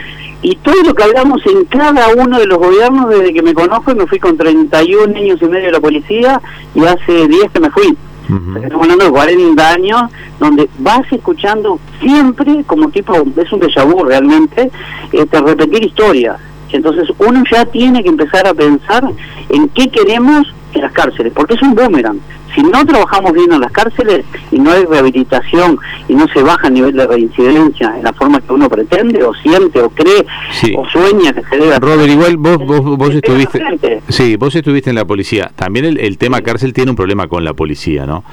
y 0.42 0.54
todo 0.56 0.80
lo 0.84 0.94
que 0.94 1.02
hablamos 1.02 1.44
en 1.46 1.64
cada 1.64 2.08
uno 2.14 2.38
de 2.38 2.46
los 2.46 2.58
gobiernos 2.58 3.08
desde 3.08 3.32
que 3.32 3.42
me 3.42 3.54
conozco 3.54 3.90
y 3.90 3.94
me 3.96 4.06
fui 4.06 4.18
con 4.18 4.36
31 4.36 5.16
años 5.16 5.38
y 5.40 5.44
medio 5.46 5.66
de 5.66 5.72
la 5.72 5.80
policía 5.80 6.40
y 6.74 6.84
hace 6.84 7.26
10 7.26 7.50
que 7.50 7.60
me 7.60 7.70
fui. 7.70 7.96
Estamos 8.28 8.82
hablando 8.82 9.04
de 9.04 9.10
40 9.10 9.70
años 9.70 10.02
donde 10.40 10.68
vas 10.78 11.02
escuchando 11.12 11.78
siempre 12.00 12.64
como 12.64 12.90
tipo, 12.90 13.14
es 13.14 13.52
un 13.52 13.60
déjà 13.60 13.84
vu 13.84 14.04
realmente, 14.04 14.70
este, 15.12 15.40
repetir 15.40 15.84
historias. 15.84 16.40
Entonces 16.72 17.08
uno 17.18 17.44
ya 17.50 17.64
tiene 17.66 18.02
que 18.02 18.08
empezar 18.08 18.46
a 18.46 18.54
pensar 18.54 19.04
en 19.48 19.68
qué 19.68 19.88
queremos 19.88 20.52
en 20.74 20.82
las 20.82 20.92
cárceles, 20.92 21.32
porque 21.32 21.54
es 21.54 21.62
un 21.62 21.74
boomerang 21.74 22.18
si 22.56 22.62
no 22.62 22.84
trabajamos 22.84 23.32
bien 23.32 23.52
en 23.52 23.60
las 23.60 23.70
cárceles 23.70 24.24
y 24.50 24.58
no 24.58 24.72
hay 24.72 24.84
rehabilitación 24.84 25.78
y 26.08 26.14
no 26.14 26.26
se 26.28 26.42
baja 26.42 26.68
el 26.68 26.74
nivel 26.74 26.96
de 26.96 27.06
reincidencia 27.06 27.94
en 27.96 28.02
la 28.02 28.12
forma 28.14 28.40
que 28.40 28.52
uno 28.52 28.68
pretende 28.68 29.22
o 29.22 29.34
siente 29.34 29.80
o 29.80 29.90
cree 29.90 30.26
o 30.74 30.88
sueña 30.88 31.32
que 31.34 31.42
se 31.44 31.56
debe 31.56 31.78
Robert 31.78 32.10
igual 32.10 32.38
vos, 32.38 32.58
vos, 32.58 33.14
estuviste 33.14 33.62
sí 34.08 34.36
vos 34.36 34.54
estuviste 34.54 34.90
en 34.90 34.96
la 34.96 35.04
policía. 35.04 35.52
También 35.54 35.84
el, 35.84 36.18
tema 36.18 36.40
cárcel 36.40 36.72
tiene 36.72 36.90
un 36.90 36.96
problema 36.96 37.28
con 37.28 37.44
la 37.44 37.52
policía 37.52 38.06
no 38.06 38.24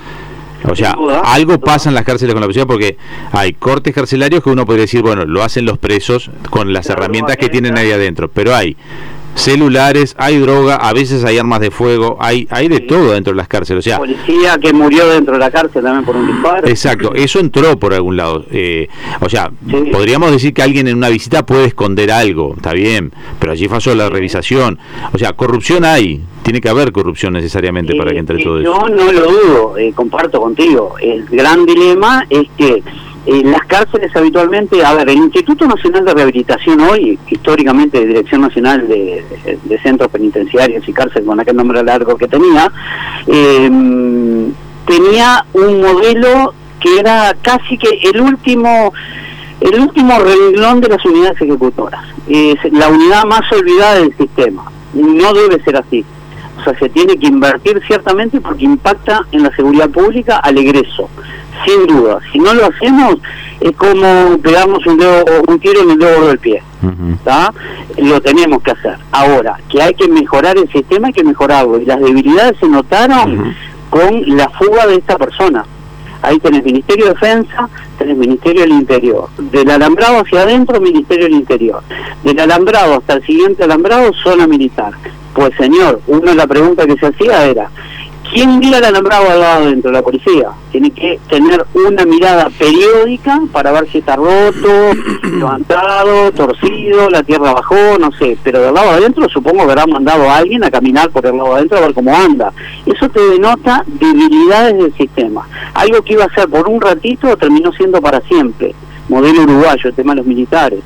o 0.69 0.75
sea, 0.75 0.95
algo 1.25 1.59
pasa 1.59 1.89
en 1.89 1.95
las 1.95 2.05
cárceles 2.05 2.33
con 2.33 2.39
la 2.39 2.47
policía 2.47 2.65
porque 2.65 2.97
hay 3.33 3.51
cortes 3.51 3.93
carcelarios 3.93 4.41
que 4.41 4.49
uno 4.49 4.65
podría 4.65 4.83
decir, 4.83 5.01
bueno, 5.01 5.25
lo 5.25 5.43
hacen 5.43 5.65
los 5.65 5.77
presos 5.77 6.31
con 6.49 6.71
las 6.71 6.89
herramientas 6.89 7.35
que 7.35 7.49
tienen 7.49 7.77
ahí 7.77 7.91
adentro, 7.91 8.29
pero 8.29 8.55
hay 8.55 8.77
celulares, 9.35 10.15
hay 10.17 10.37
droga, 10.37 10.75
a 10.75 10.93
veces 10.93 11.23
hay 11.23 11.37
armas 11.37 11.59
de 11.59 11.71
fuego, 11.71 12.17
hay 12.19 12.47
hay 12.49 12.67
de 12.67 12.79
todo 12.81 13.11
dentro 13.11 13.33
de 13.33 13.37
las 13.37 13.47
cárceles. 13.47 13.85
O 13.85 13.89
sea, 13.89 13.97
policía 13.97 14.57
que 14.59 14.73
murió 14.73 15.07
dentro 15.07 15.33
de 15.33 15.39
la 15.39 15.51
cárcel 15.51 15.83
también 15.83 16.05
por 16.05 16.15
un 16.15 16.27
disparo. 16.27 16.67
Exacto, 16.67 17.13
eso 17.13 17.39
entró 17.39 17.77
por 17.77 17.93
algún 17.93 18.17
lado. 18.17 18.45
Eh, 18.51 18.87
o 19.19 19.29
sea, 19.29 19.51
podríamos 19.91 20.31
decir 20.31 20.53
que 20.53 20.61
alguien 20.61 20.87
en 20.87 20.97
una 20.97 21.09
visita 21.09 21.45
puede 21.45 21.65
esconder 21.65 22.11
algo, 22.11 22.53
está 22.55 22.73
bien, 22.73 23.11
pero 23.39 23.51
allí 23.51 23.67
pasó 23.67 23.95
la 23.95 24.09
revisación. 24.09 24.79
O 25.13 25.17
sea, 25.17 25.33
corrupción 25.33 25.85
hay, 25.85 26.23
tiene 26.43 26.61
que 26.61 26.69
haber 26.69 26.91
corrupción 26.91 27.33
necesariamente 27.33 27.95
para 27.95 28.11
que 28.11 28.19
entre 28.19 28.43
todo 28.43 28.59
eso. 28.59 28.65
Yo 28.65 28.89
no 28.89 29.11
lo 29.11 29.31
dudo, 29.31 29.77
eh, 29.77 29.93
comparto 29.93 30.41
contigo. 30.41 30.95
El 31.01 31.25
gran 31.25 31.65
dilema 31.65 32.25
es 32.29 32.47
que 32.57 32.83
en 33.25 33.51
las 33.51 33.65
cárceles 33.65 34.13
habitualmente, 34.15 34.83
a 34.83 34.93
ver, 34.95 35.09
el 35.09 35.17
Instituto 35.17 35.65
Nacional 35.65 36.03
de 36.03 36.13
Rehabilitación 36.13 36.81
hoy, 36.81 37.17
históricamente 37.29 37.99
de 37.99 38.07
Dirección 38.07 38.41
Nacional 38.41 38.87
de, 38.87 39.23
Centros 39.81 40.09
Penitenciarios 40.11 40.87
y 40.87 40.93
Cárceles, 40.93 41.25
con 41.25 41.39
aquel 41.39 41.55
nombre 41.55 41.83
largo 41.83 42.17
que 42.17 42.27
tenía, 42.27 42.71
em, 43.27 44.51
tenía 44.85 45.45
un 45.53 45.81
modelo 45.81 46.53
que 46.81 46.99
era 46.99 47.33
casi 47.41 47.77
que 47.77 47.89
el 48.11 48.19
último 48.19 48.91
el 49.61 49.79
último 49.79 50.19
renglón 50.19 50.81
de 50.81 50.89
las 50.89 51.05
unidades 51.05 51.39
ejecutoras, 51.39 52.03
es 52.27 52.57
la 52.73 52.89
unidad 52.89 53.23
más 53.23 53.49
olvidada 53.49 53.95
del 53.95 54.13
sistema. 54.17 54.69
No 54.93 55.33
debe 55.33 55.63
ser 55.63 55.77
así. 55.77 56.03
O 56.63 56.69
sea, 56.69 56.79
se 56.79 56.87
tiene 56.89 57.17
que 57.17 57.27
invertir 57.27 57.81
ciertamente 57.85 58.39
porque 58.39 58.63
impacta 58.63 59.25
en 59.33 59.43
la 59.43 59.53
seguridad 59.53 59.89
pública 59.89 60.37
al 60.37 60.57
egreso 60.57 61.09
sin 61.65 61.87
duda. 61.87 62.19
Si 62.31 62.39
no 62.39 62.53
lo 62.53 62.65
hacemos, 62.65 63.17
es 63.59 63.71
como 63.73 64.37
pegamos 64.39 64.85
un, 64.85 64.97
dedo, 64.97 65.23
un 65.47 65.59
tiro 65.59 65.81
en 65.81 65.91
el 65.91 65.99
dedo 65.99 66.27
del 66.27 66.39
pie. 66.39 66.61
Lo 67.97 68.21
tenemos 68.21 68.61
que 68.63 68.71
hacer. 68.71 68.97
Ahora, 69.11 69.57
que 69.69 69.81
hay 69.81 69.93
que 69.93 70.07
mejorar 70.07 70.57
el 70.57 70.69
sistema, 70.71 71.07
hay 71.07 71.13
que 71.13 71.23
mejorarlo. 71.23 71.79
Y 71.79 71.85
las 71.85 71.99
debilidades 71.99 72.57
se 72.59 72.67
notaron 72.67 73.55
con 73.89 74.37
la 74.37 74.49
fuga 74.49 74.87
de 74.87 74.95
esta 74.95 75.17
persona. 75.17 75.65
Ahí 76.23 76.39
tenés 76.39 76.63
Ministerio 76.63 77.05
de 77.05 77.13
Defensa, 77.13 77.69
tenés 77.97 78.17
Ministerio 78.17 78.61
del 78.61 78.71
Interior. 78.71 79.27
Del 79.37 79.69
alambrado 79.69 80.21
hacia 80.21 80.41
adentro, 80.43 80.79
Ministerio 80.79 81.25
del 81.25 81.33
Interior. 81.33 81.83
Del 82.23 82.39
alambrado 82.39 82.95
hasta 82.95 83.15
el 83.15 83.25
siguiente 83.25 83.65
alambrado, 83.65 84.11
zona 84.23 84.47
militar. 84.47 84.93
Pues 85.33 85.51
señor, 85.57 85.99
una 86.07 86.31
de 86.31 86.37
las 86.37 86.47
preguntas 86.47 86.85
que 86.87 86.95
se 86.95 87.07
hacía 87.07 87.45
era, 87.45 87.69
¿Quién 88.33 88.57
mira 88.57 88.79
el 88.79 88.85
alambrado 88.85 89.29
al 89.29 89.39
lado 89.39 89.65
dentro? 89.67 89.91
La 89.91 90.01
policía. 90.01 90.49
Tiene 90.71 90.89
que 90.89 91.19
tener 91.29 91.63
una 91.75 92.03
mirada 92.03 92.49
periódica 92.49 93.39
para 93.51 93.71
ver 93.71 93.87
si 93.91 93.99
está 93.99 94.15
roto, 94.15 94.91
levantado, 95.37 96.31
torcido, 96.31 97.11
la 97.11 97.21
tierra 97.21 97.53
bajó, 97.53 97.99
no 97.99 98.11
sé. 98.13 98.35
Pero 98.43 98.59
del 98.59 98.73
lado 98.73 98.89
adentro 98.89 99.29
supongo 99.29 99.65
que 99.65 99.71
habrá 99.73 99.85
mandado 99.85 100.27
a 100.27 100.37
alguien 100.37 100.63
a 100.63 100.71
caminar 100.71 101.11
por 101.11 101.23
el 101.27 101.37
lado 101.37 101.53
adentro 101.53 101.77
a 101.77 101.81
ver 101.81 101.93
cómo 101.93 102.15
anda. 102.15 102.51
Eso 102.87 103.07
te 103.07 103.21
denota 103.21 103.85
debilidades 103.85 104.79
del 104.79 104.93
sistema. 104.95 105.47
Algo 105.75 106.01
que 106.01 106.13
iba 106.13 106.25
a 106.25 106.33
ser 106.33 106.49
por 106.49 106.67
un 106.67 106.81
ratito 106.81 107.37
terminó 107.37 107.71
siendo 107.71 108.01
para 108.01 108.19
siempre. 108.21 108.73
Modelo 109.09 109.43
uruguayo, 109.43 109.89
el 109.89 109.95
tema 109.95 110.13
de 110.13 110.17
los 110.17 110.25
militares. 110.25 110.79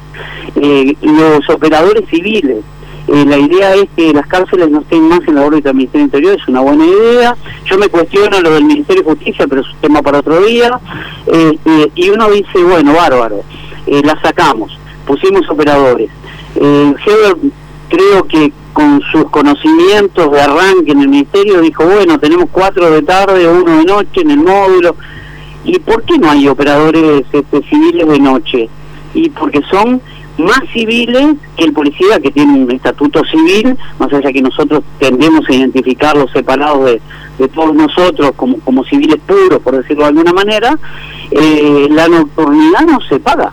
Eh, 0.56 0.98
los 1.02 1.50
operadores 1.50 2.10
civiles 2.10 2.66
eh, 3.08 3.26
la 3.26 3.38
idea 3.38 3.74
es 3.76 3.88
que 3.96 4.14
las 4.14 4.28
cárceles 4.28 4.70
no 4.70 4.82
estén 4.82 5.08
más 5.08 5.22
en 5.28 5.36
la 5.36 5.46
órbita 5.46 5.70
del 5.70 5.78
Ministerio 5.78 6.06
Interior, 6.06 6.38
es 6.38 6.48
una 6.48 6.62
buena 6.62 6.86
idea. 6.86 7.36
Yo 7.66 7.78
me 7.78 7.88
cuestiono 7.88 8.42
lo 8.42 8.52
del 8.52 8.66
Ministerio 8.66 9.04
de 9.04 9.10
Justicia, 9.10 9.46
pero 9.48 9.62
es 9.62 9.68
un 9.68 9.80
tema 9.80 10.02
para 10.02 10.20
otro 10.20 10.42
día. 10.42 10.80
Eh, 11.28 11.58
eh, 11.66 11.92
y 11.96 12.10
uno 12.10 12.30
dice, 12.30 12.62
bueno, 12.64 12.94
bárbaro, 12.94 13.44
la 13.88 14.20
sacamos, 14.22 14.78
pusimos 15.06 15.50
operadores. 15.50 16.10
Heber 16.56 17.38
creo 17.90 18.28
que 18.28 18.52
con 18.74 19.02
sus 19.12 19.30
conocimientos 19.30 20.32
de 20.32 20.42
arranque 20.42 20.92
en 20.92 21.02
el 21.02 21.08
Ministerio 21.08 21.62
dijo, 21.62 21.86
bueno, 21.86 22.20
tenemos 22.20 22.48
cuatro 22.52 22.92
de 22.92 23.02
tarde, 23.02 23.48
uno 23.48 23.78
de 23.78 23.86
noche 23.86 24.22
en 24.22 24.32
el 24.32 24.38
módulo. 24.38 24.96
¿Y 25.64 25.80
por 25.80 26.04
qué 26.04 26.18
no 26.18 26.30
hay 26.30 26.48
operadores 26.48 27.24
este, 27.32 27.62
civiles 27.64 28.08
de 28.08 28.20
noche? 28.20 28.70
Y 29.14 29.30
porque 29.30 29.62
son 29.70 30.02
más 30.38 30.62
civiles 30.74 31.36
que 31.56 31.66
el 31.66 31.74
policía 31.74 32.20
que 32.20 32.32
tiene 32.32 32.54
un 32.54 32.72
estatuto 32.72 33.24
civil, 33.26 33.78
más 34.00 34.12
allá 34.14 34.32
que 34.32 34.42
nosotros 34.42 34.84
tendemos 35.00 35.48
a 35.50 35.54
identificarlos 35.54 36.32
separados 36.32 36.86
de, 36.86 37.02
de 37.38 37.48
todos 37.48 37.74
nosotros 37.74 38.32
como, 38.36 38.60
como 38.60 38.84
civiles 38.86 39.18
puros, 39.26 39.60
por 39.62 39.78
decirlo 39.78 40.04
de 40.04 40.10
alguna 40.10 40.34
manera, 40.34 40.78
eh, 41.32 41.88
la 41.90 42.08
nocturnidad 42.08 42.86
no 42.86 43.00
se 43.02 43.20
paga. 43.20 43.52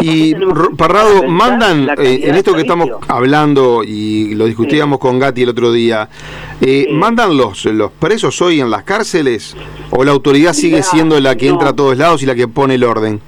Y 0.00 0.34
Parrado, 0.76 1.28
mandan, 1.28 1.86
eh, 1.98 2.20
en 2.24 2.34
esto 2.34 2.54
que 2.54 2.62
estamos 2.62 2.88
hablando 3.08 3.82
y 3.84 4.34
lo 4.34 4.46
discutíamos 4.46 4.98
con 4.98 5.18
Gatti 5.18 5.42
el 5.42 5.50
otro 5.50 5.70
día, 5.70 6.08
eh, 6.62 6.86
¿mandan 6.90 7.36
los, 7.36 7.66
los 7.66 7.90
presos 7.92 8.40
hoy 8.40 8.60
en 8.60 8.70
las 8.70 8.84
cárceles 8.84 9.54
o 9.90 10.02
la 10.02 10.12
autoridad 10.12 10.54
sigue 10.54 10.82
siendo 10.82 11.20
la 11.20 11.36
que 11.36 11.48
entra 11.48 11.70
a 11.70 11.76
todos 11.76 11.98
lados 11.98 12.22
y 12.22 12.26
la 12.26 12.34
que 12.34 12.48
pone 12.48 12.76
el 12.76 12.84
orden? 12.84 13.20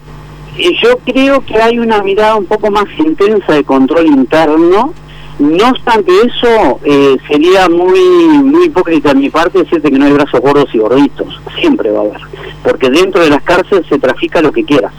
Yo 0.57 0.99
creo 1.05 1.41
que 1.41 1.61
hay 1.61 1.79
una 1.79 2.03
mirada 2.03 2.37
un 2.37 2.47
poco 2.47 2.71
más 2.71 2.87
intensa 2.99 3.55
de 3.55 3.65
control 3.65 4.07
interno. 4.07 4.95
No 5.39 5.71
obstante 5.71 6.13
eso, 6.13 6.79
eh, 6.85 7.17
sería 7.29 7.69
muy 7.69 7.99
muy 8.45 8.67
hipócrita 8.67 9.09
de 9.09 9.21
mi 9.21 9.31
parte 9.31 9.59
decirte 9.59 9.91
que 9.91 9.99
no 9.99 10.05
hay 10.05 10.13
brazos 10.13 10.41
gordos 10.41 10.73
y 10.73 10.79
gorditos. 10.79 11.41
Siempre 11.59 11.91
va 11.91 12.01
a 12.01 12.03
haber. 12.03 12.21
Porque 12.63 12.89
dentro 12.89 13.23
de 13.23 13.31
las 13.31 13.43
cárceles 13.43 13.87
se 13.89 13.99
trafica 13.99 14.41
lo 14.41 14.53
que 14.53 14.65
quieras. 14.65 14.93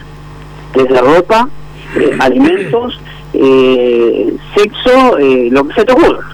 Desde 0.74 1.00
ropa, 1.00 1.48
eh, 1.98 2.16
alimentos, 2.20 3.00
eh, 3.34 4.36
sexo, 4.56 5.18
lo 5.52 5.68
que 5.68 5.74
se 5.74 5.86
te 5.86 5.94
ocurra. 5.94 6.28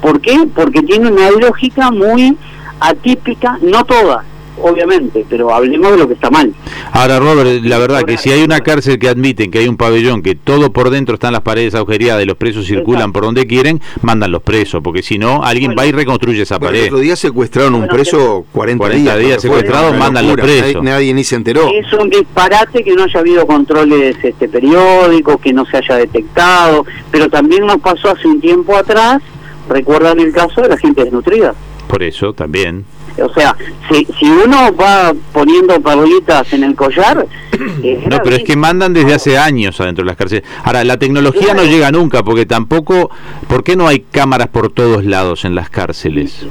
¿Por 0.00 0.20
qué? 0.20 0.48
Porque 0.54 0.82
tiene 0.82 1.10
una 1.10 1.30
lógica 1.30 1.90
muy 1.90 2.36
atípica, 2.80 3.58
no 3.60 3.84
toda, 3.84 4.24
obviamente, 4.62 5.24
pero 5.28 5.52
hablemos 5.52 5.92
de 5.92 5.98
lo 5.98 6.08
que 6.08 6.14
está 6.14 6.30
mal. 6.30 6.52
Ahora, 6.92 7.18
Robert, 7.18 7.62
la 7.64 7.78
verdad 7.78 8.02
que 8.04 8.16
si 8.16 8.30
hay 8.30 8.42
una 8.42 8.60
cárcel 8.60 8.98
que 8.98 9.08
admiten 9.08 9.50
que 9.50 9.58
hay 9.58 9.68
un 9.68 9.76
pabellón, 9.76 10.22
que 10.22 10.34
todo 10.34 10.72
por 10.72 10.90
dentro 10.90 11.14
están 11.14 11.32
las 11.32 11.42
paredes 11.42 11.74
agujereadas 11.74 12.22
y 12.22 12.26
los 12.26 12.36
presos 12.36 12.66
circulan 12.66 13.12
por 13.12 13.24
donde 13.24 13.46
quieren, 13.46 13.80
mandan 14.02 14.32
los 14.32 14.42
presos, 14.42 14.82
porque 14.82 15.02
si 15.02 15.18
no, 15.18 15.42
alguien 15.42 15.74
va 15.78 15.86
y 15.86 15.92
reconstruye 15.92 16.42
esa 16.42 16.58
pared. 16.58 16.80
El 16.80 16.86
otro 16.86 16.98
día 16.98 17.16
secuestraron 17.16 17.74
un 17.74 17.88
preso 17.88 18.44
40, 18.52 18.78
40 18.82 19.16
días. 19.16 19.42
secuestrados, 19.42 19.96
mandan 19.96 20.26
los 20.26 20.36
presos. 20.36 20.82
Nadie, 20.82 21.12
ni 21.14 21.24
se 21.24 21.36
enteró. 21.36 21.68
Es 21.72 21.92
un 21.92 22.08
disparate 22.10 22.82
que 22.82 22.94
no 22.94 23.04
haya 23.04 23.20
habido 23.20 23.46
controles 23.46 24.16
este 24.22 24.48
periódicos, 24.48 25.40
que 25.40 25.52
no 25.52 25.64
se 25.66 25.78
haya 25.78 25.96
detectado, 25.96 26.84
pero 27.10 27.28
también 27.28 27.66
nos 27.66 27.78
pasó 27.78 28.10
hace 28.10 28.26
un 28.28 28.40
tiempo 28.40 28.76
atrás, 28.76 29.22
recuerdan 29.68 30.20
el 30.20 30.32
caso 30.32 30.62
de 30.62 30.68
la 30.68 30.76
gente 30.76 31.04
desnutrida. 31.04 31.54
Por 31.88 32.02
eso 32.02 32.32
también. 32.32 32.84
O 33.22 33.32
sea, 33.32 33.56
si, 33.90 34.06
si 34.18 34.26
uno 34.26 34.74
va 34.74 35.12
poniendo 35.32 35.80
perlitas 35.80 36.52
en 36.52 36.64
el 36.64 36.74
collar... 36.74 37.26
no, 38.10 38.18
pero 38.22 38.36
es 38.36 38.44
que 38.44 38.56
mandan 38.56 38.92
desde 38.92 39.14
hace 39.14 39.38
años 39.38 39.80
adentro 39.80 40.04
de 40.04 40.08
las 40.08 40.16
cárceles. 40.16 40.44
Ahora, 40.64 40.84
la 40.84 40.98
tecnología 40.98 41.54
no 41.54 41.64
llega 41.64 41.90
nunca, 41.90 42.22
porque 42.22 42.46
tampoco... 42.46 43.10
¿Por 43.48 43.64
qué 43.64 43.76
no 43.76 43.88
hay 43.88 44.00
cámaras 44.00 44.48
por 44.48 44.70
todos 44.70 45.04
lados 45.04 45.44
en 45.44 45.54
las 45.54 45.70
cárceles? 45.70 46.46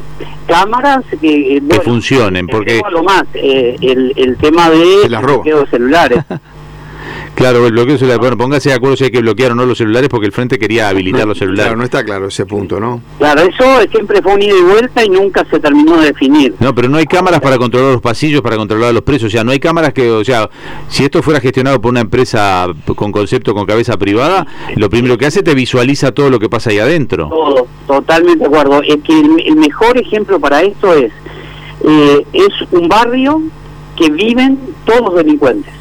Cámaras 0.48 1.04
que... 1.22 1.62
que 1.70 1.80
funcionen, 1.82 2.48
porque... 2.48 2.82
Lo 2.92 3.04
más, 3.04 3.24
eh, 3.34 3.76
el, 3.82 4.14
el 4.16 4.38
tema 4.38 4.70
de... 4.70 5.10
los 5.10 5.70
celulares. 5.70 6.24
Claro, 7.36 7.68
el 7.68 7.74
bloqueo 7.74 7.98
celular. 7.98 8.18
Bueno, 8.18 8.38
póngase 8.38 8.70
de 8.70 8.76
acuerdo 8.76 8.96
si 8.96 9.04
hay 9.04 9.12
que 9.12 9.20
bloquear 9.20 9.52
o 9.52 9.56
no 9.56 9.66
los 9.66 9.78
celulares 9.78 10.08
porque 10.10 10.26
el 10.26 10.32
frente 10.32 10.58
quería 10.58 10.88
habilitar 10.88 11.28
los 11.28 11.38
celulares. 11.38 11.66
Claro, 11.66 11.78
no 11.78 11.84
está 11.84 12.04
claro 12.04 12.28
ese 12.28 12.46
punto, 12.46 12.80
¿no? 12.80 13.02
Claro, 13.18 13.42
eso 13.42 13.66
siempre 13.92 14.22
fue 14.22 14.34
un 14.34 14.42
ida 14.42 14.56
y 14.58 14.62
vuelta 14.62 15.04
y 15.04 15.10
nunca 15.10 15.46
se 15.52 15.60
terminó 15.60 15.98
de 15.98 16.08
definir. 16.08 16.56
No, 16.60 16.74
pero 16.74 16.88
no 16.88 16.98
hay 16.98 17.06
cámaras 17.06 17.42
para 17.42 17.58
controlar 17.58 17.92
los 17.92 18.02
pasillos, 18.02 18.42
para 18.42 18.56
controlar 18.56 18.90
a 18.90 18.94
los 18.94 19.02
presos. 19.04 19.28
O 19.28 19.30
sea, 19.30 19.44
no 19.44 19.52
hay 19.52 19.60
cámaras 19.60 19.94
que, 19.94 20.10
o 20.10 20.24
sea, 20.24 20.50
si 20.88 21.04
esto 21.04 21.22
fuera 21.22 21.42
gestionado 21.42 21.82
por 21.82 21.92
una 21.92 22.00
empresa 22.00 22.68
con 22.96 23.12
concepto 23.12 23.54
con 23.54 23.66
cabeza 23.66 23.98
privada, 23.98 24.48
lo 24.78 24.90
primero 24.90 25.18
que 25.18 25.26
hace 25.26 25.44
te 25.44 25.54
visualiza 25.54 26.14
todo 26.14 26.30
lo 26.30 26.40
que 26.40 26.48
pasa 26.48 26.70
ahí 26.70 26.80
adentro. 26.80 27.28
Todo, 27.28 27.68
totalmente 27.86 28.40
de 28.40 28.46
acuerdo. 28.46 28.82
Es 28.82 28.98
que 29.04 29.20
el, 29.20 29.58
mejor 29.58 29.98
ejemplo 29.98 30.40
para 30.40 30.62
esto 30.62 30.94
es, 30.94 31.12
eh, 31.84 32.26
es 32.32 32.72
un 32.72 32.88
barrio 32.88 33.42
que 33.98 34.10
viven 34.10 34.58
todos 34.86 35.16
delincuentes 35.16 35.75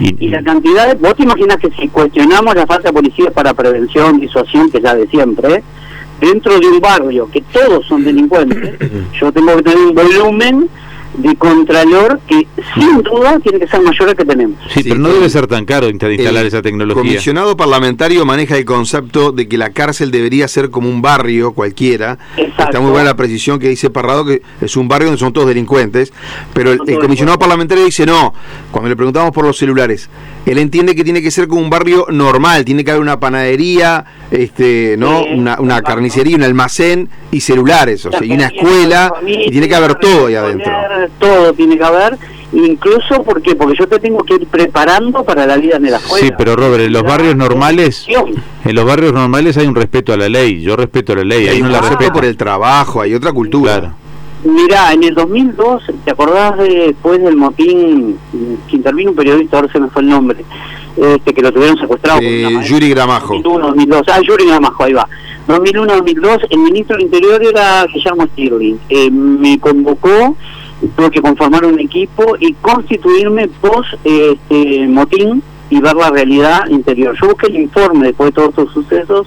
y, 0.00 0.28
la 0.28 0.42
cantidad 0.42 0.88
de... 0.88 0.94
Vos 0.94 1.14
te 1.14 1.24
imaginas 1.24 1.58
que 1.58 1.70
si 1.70 1.88
cuestionamos 1.88 2.54
la 2.54 2.66
falta 2.66 2.88
de 2.88 2.94
policías 2.94 3.32
para 3.32 3.54
prevención, 3.54 4.18
disuasión, 4.18 4.70
que 4.70 4.80
ya 4.80 4.94
de 4.94 5.06
siempre, 5.08 5.62
dentro 6.20 6.58
de 6.58 6.66
un 6.66 6.80
barrio 6.80 7.30
que 7.30 7.42
todos 7.42 7.86
son 7.86 8.04
delincuentes, 8.04 8.78
yo 9.20 9.30
tengo 9.32 9.56
que 9.56 9.62
tener 9.62 9.78
un 9.78 9.94
volumen 9.94 10.68
de 11.14 11.36
Contralor 11.36 12.20
que 12.26 12.46
sin 12.74 13.02
duda 13.02 13.38
tiene 13.40 13.58
que 13.58 13.66
ser 13.66 13.82
mayor 13.82 14.08
al 14.10 14.16
que 14.16 14.24
tenemos. 14.24 14.58
Sí, 14.72 14.82
pero 14.82 14.96
no 14.96 15.08
debe 15.08 15.28
ser 15.28 15.46
tan 15.46 15.64
caro 15.64 15.88
instalar 15.88 16.46
esa 16.46 16.62
tecnología. 16.62 17.02
El 17.02 17.08
comisionado 17.08 17.56
parlamentario 17.56 18.24
maneja 18.24 18.56
el 18.56 18.64
concepto 18.64 19.32
de 19.32 19.48
que 19.48 19.58
la 19.58 19.70
cárcel 19.70 20.10
debería 20.10 20.48
ser 20.48 20.70
como 20.70 20.88
un 20.88 21.02
barrio 21.02 21.52
cualquiera. 21.52 22.18
Está 22.36 22.80
muy 22.80 22.90
buena 22.90 23.06
la 23.06 23.16
precisión 23.16 23.58
que 23.58 23.68
dice 23.68 23.90
Parrado 23.90 24.24
que 24.24 24.42
es 24.60 24.76
un 24.76 24.88
barrio 24.88 25.06
donde 25.06 25.20
son 25.20 25.32
todos 25.32 25.48
delincuentes, 25.48 26.12
pero 26.52 26.72
el, 26.72 26.98
comisionado 26.98 27.38
parlamentario 27.38 27.84
dice 27.84 28.06
no, 28.06 28.34
cuando 28.70 28.88
le 28.88 28.96
preguntamos 28.96 29.32
por 29.32 29.44
los 29.44 29.56
celulares, 29.56 30.08
él 30.46 30.58
entiende 30.58 30.94
que 30.94 31.04
tiene 31.04 31.22
que 31.22 31.30
ser 31.30 31.48
como 31.48 31.60
un 31.60 31.70
barrio 31.70 32.06
normal, 32.10 32.64
tiene 32.64 32.84
que 32.84 32.90
haber 32.90 33.02
una 33.02 33.20
panadería, 33.20 34.04
este, 34.30 34.96
¿no? 34.98 35.22
una, 35.24 35.82
carnicería, 35.82 36.36
un 36.36 36.42
almacén 36.42 37.08
y 37.30 37.40
celulares, 37.40 38.04
o 38.06 38.10
sea, 38.10 38.24
y 38.24 38.32
una 38.32 38.46
escuela, 38.46 39.12
y 39.26 39.50
tiene 39.50 39.68
que 39.68 39.74
haber 39.74 39.96
todo 39.96 40.26
ahí 40.26 40.34
adentro. 40.34 40.72
Todo 41.18 41.52
tiene 41.52 41.76
que 41.76 41.84
haber, 41.84 42.16
incluso 42.52 43.22
porque 43.22 43.54
porque 43.54 43.76
yo 43.78 43.86
te 43.86 43.98
tengo 43.98 44.24
que 44.24 44.34
ir 44.34 44.46
preparando 44.46 45.24
para 45.24 45.46
la 45.46 45.56
vida 45.56 45.76
en 45.76 45.90
la 45.90 45.98
escuela. 45.98 46.26
Sí, 46.26 46.32
pero 46.36 46.56
Robert, 46.56 46.84
en 46.84 46.92
los 46.92 47.02
barrios 47.02 47.36
normales, 47.36 48.06
en 48.64 48.74
los 48.74 48.84
barrios 48.84 49.12
normales 49.12 49.56
hay 49.56 49.66
un 49.66 49.74
respeto 49.74 50.12
a 50.12 50.16
la 50.16 50.28
ley, 50.28 50.62
yo 50.62 50.76
respeto 50.76 51.14
la 51.14 51.24
ley, 51.24 51.48
hay 51.48 51.60
un 51.60 51.70
respeto 51.70 52.12
por 52.12 52.24
el 52.24 52.36
trabajo, 52.36 53.02
hay 53.02 53.14
otra 53.14 53.32
cultura. 53.32 53.94
Mira, 54.44 54.92
en 54.92 55.04
el 55.04 55.14
2002, 55.14 55.82
¿te 56.04 56.10
acordás 56.10 56.56
de, 56.56 56.86
después 56.88 57.22
del 57.22 57.36
motín 57.36 58.18
que 58.68 58.76
intervino 58.76 59.10
un 59.10 59.16
periodista, 59.16 59.58
ahora 59.58 59.70
se 59.70 59.78
me 59.78 59.88
fue 59.88 60.02
el 60.02 60.08
nombre, 60.08 60.44
este, 60.96 61.34
que 61.34 61.42
lo 61.42 61.52
tuvieron 61.52 61.78
secuestrado? 61.78 62.20
Eh, 62.22 62.48
Yuri 62.64 62.88
Gramajo. 62.88 63.34
2001, 63.34 63.66
2002, 63.66 64.02
ah, 64.08 64.20
Yuri 64.26 64.46
Gramajo, 64.46 64.84
ahí 64.84 64.92
va. 64.94 65.06
2001-2002, 65.46 66.46
el 66.48 66.58
ministro 66.58 66.96
del 66.96 67.06
Interior 67.06 67.42
era 67.42 67.84
Guillermo 67.86 68.26
Stirling. 68.28 68.80
Eh, 68.88 69.10
me 69.10 69.58
convocó, 69.58 70.36
tuve 70.96 71.10
que 71.10 71.20
conformar 71.20 71.66
un 71.66 71.78
equipo 71.78 72.36
y 72.38 72.54
constituirme 72.54 73.48
post 73.48 73.94
este, 74.04 74.86
motín 74.88 75.42
y 75.68 75.80
ver 75.80 75.96
la 75.96 76.10
realidad 76.10 76.68
interior. 76.68 77.14
Yo 77.20 77.28
busqué 77.28 77.48
el 77.48 77.60
informe 77.60 78.08
después 78.08 78.28
de 78.28 78.32
todos 78.32 78.48
estos 78.50 78.72
sucesos 78.72 79.26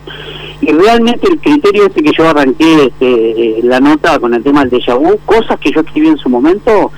y 0.66 0.72
realmente 0.72 1.28
el 1.30 1.40
criterio 1.40 1.88
este 1.88 2.02
que 2.02 2.12
yo 2.18 2.30
arranqué 2.30 2.86
este, 2.86 3.60
eh, 3.60 3.62
la 3.64 3.82
nota 3.82 4.18
con 4.20 4.34
el 4.34 4.42
tema 4.42 4.64
del 4.64 4.72
déjà 4.72 4.98
vu, 4.98 5.20
cosas 5.26 5.60
que 5.60 5.72
yo 5.72 5.82
escribí 5.82 6.08
en 6.08 6.18
su 6.18 6.30
momento 6.30 6.92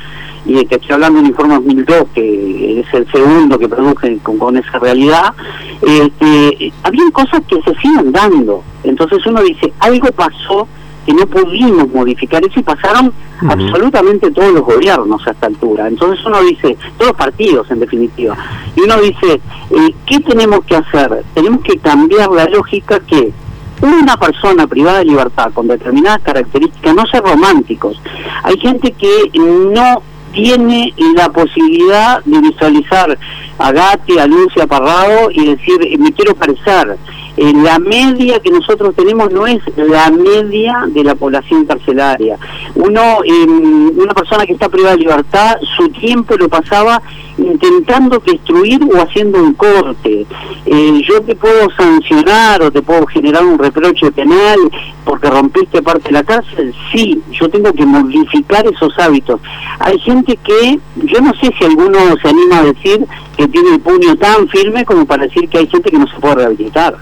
y 0.46 0.64
que 0.66 0.76
estoy 0.76 0.94
hablando 0.94 1.18
de 1.18 1.24
un 1.24 1.30
informe 1.30 1.56
2002 1.56 2.04
que 2.14 2.80
es 2.82 2.94
el 2.94 3.12
segundo 3.12 3.58
que 3.58 3.68
produje 3.68 4.20
con, 4.20 4.56
esa 4.58 4.78
realidad, 4.78 5.34
este, 5.82 6.72
habían 6.84 7.10
cosas 7.10 7.42
que 7.48 7.60
se 7.64 7.74
siguen 7.80 8.12
dando. 8.12 8.64
Entonces 8.84 9.26
uno 9.26 9.42
dice, 9.42 9.74
algo 9.80 10.10
pasó 10.12 10.68
que 11.08 11.14
no 11.14 11.26
pudimos 11.26 11.88
modificar 11.90 12.44
eso 12.46 12.60
y 12.60 12.64
pasaron 12.64 13.12
absolutamente 13.48 14.32
todos 14.32 14.54
los 14.54 14.64
gobiernos 14.64 15.26
a 15.28 15.32
esta 15.32 15.48
altura. 15.48 15.88
Entonces 15.88 16.24
uno 16.24 16.42
dice, 16.44 16.78
todos 16.98 17.12
los 17.12 17.18
partidos 17.18 17.70
en 17.72 17.80
definitiva, 17.80 18.38
y 18.76 18.82
uno 18.82 18.98
dice, 19.02 19.42
eh, 19.72 19.96
¿qué 20.06 20.20
tenemos 20.20 20.64
que 20.66 20.76
hacer? 20.76 21.24
Tenemos 21.34 21.62
que 21.62 21.78
cambiar 21.78 22.30
la 22.30 22.46
lógica 22.46 23.00
que 23.00 23.34
una 23.82 24.18
persona 24.18 24.68
privada 24.68 25.00
de 25.00 25.06
libertad 25.06 25.52
con 25.54 25.68
determinadas 25.68 26.22
características, 26.22 26.96
no 26.96 27.06
ser 27.08 27.22
románticos. 27.22 28.02
Hay 28.44 28.58
gente 28.60 28.92
que 28.92 29.32
no 29.40 30.02
tiene 30.34 30.94
la 31.16 31.30
posibilidad 31.30 32.24
de 32.24 32.42
visualizar 32.42 33.18
a 33.58 33.72
Gatti, 33.72 34.20
a 34.20 34.28
Lucia 34.28 34.68
Parrado 34.68 35.32
y 35.32 35.46
decir, 35.46 35.98
me 35.98 36.12
quiero 36.12 36.36
parecer 36.36 36.98
eh, 37.38 37.54
la 37.54 37.80
media 37.80 38.40
que 38.40 38.50
nosotros 38.50 38.96
tenemos 38.96 39.32
no 39.32 39.48
es 39.48 39.60
la 39.76 40.10
media 40.10 40.84
de 40.88 41.04
la 41.04 41.16
población 41.16 41.66
carcelaria. 41.66 42.38
Uno, 42.76 43.20
em, 43.26 43.98
una 43.98 44.14
persona 44.14 44.46
que 44.46 44.54
está 44.54 44.70
privada 44.70 44.96
de 44.96 45.02
libertad, 45.02 45.56
su 45.76 45.90
tiempo 45.90 46.36
lo 46.38 46.48
pasaba 46.48 47.02
intentando 47.38 48.20
destruir 48.20 48.82
o 48.84 49.02
haciendo 49.02 49.42
un 49.42 49.54
corte. 49.54 50.26
Eh, 50.66 51.02
yo 51.08 51.22
te 51.22 51.36
puedo 51.36 51.70
sancionar 51.72 52.62
o 52.62 52.72
te 52.72 52.82
puedo 52.82 53.06
generar 53.08 53.46
un 53.46 53.58
reproche 53.58 54.12
penal 54.12 54.58
porque 55.04 55.30
rompiste 55.30 55.82
parte 55.82 56.10
de 56.10 56.14
la 56.14 56.24
cárcel. 56.24 56.74
Sí, 56.92 57.22
yo 57.32 57.50
tengo 57.50 57.74
que 57.74 57.86
modificar 57.86 58.66
esos 58.68 58.98
hábitos. 59.00 59.40
Hay 59.80 60.00
gente 60.00 60.38
que, 60.38 60.80
yo 61.04 61.22
no 61.22 61.34
sé 61.36 61.52
si 61.58 61.66
alguno 61.66 62.00
se 62.22 62.30
anima 62.30 62.60
a 62.60 62.64
decir 62.64 63.06
que 63.38 63.48
tiene 63.48 63.76
el 63.76 63.80
puño 63.80 64.16
tan 64.16 64.48
firme 64.48 64.86
como 64.86 65.06
para 65.06 65.24
decir 65.24 65.48
que 65.50 65.60
hay 65.60 65.68
gente 65.68 65.92
que 65.92 66.00
no 66.00 66.08
se 66.08 66.20
puede 66.20 66.36
rehabilitar. 66.36 66.98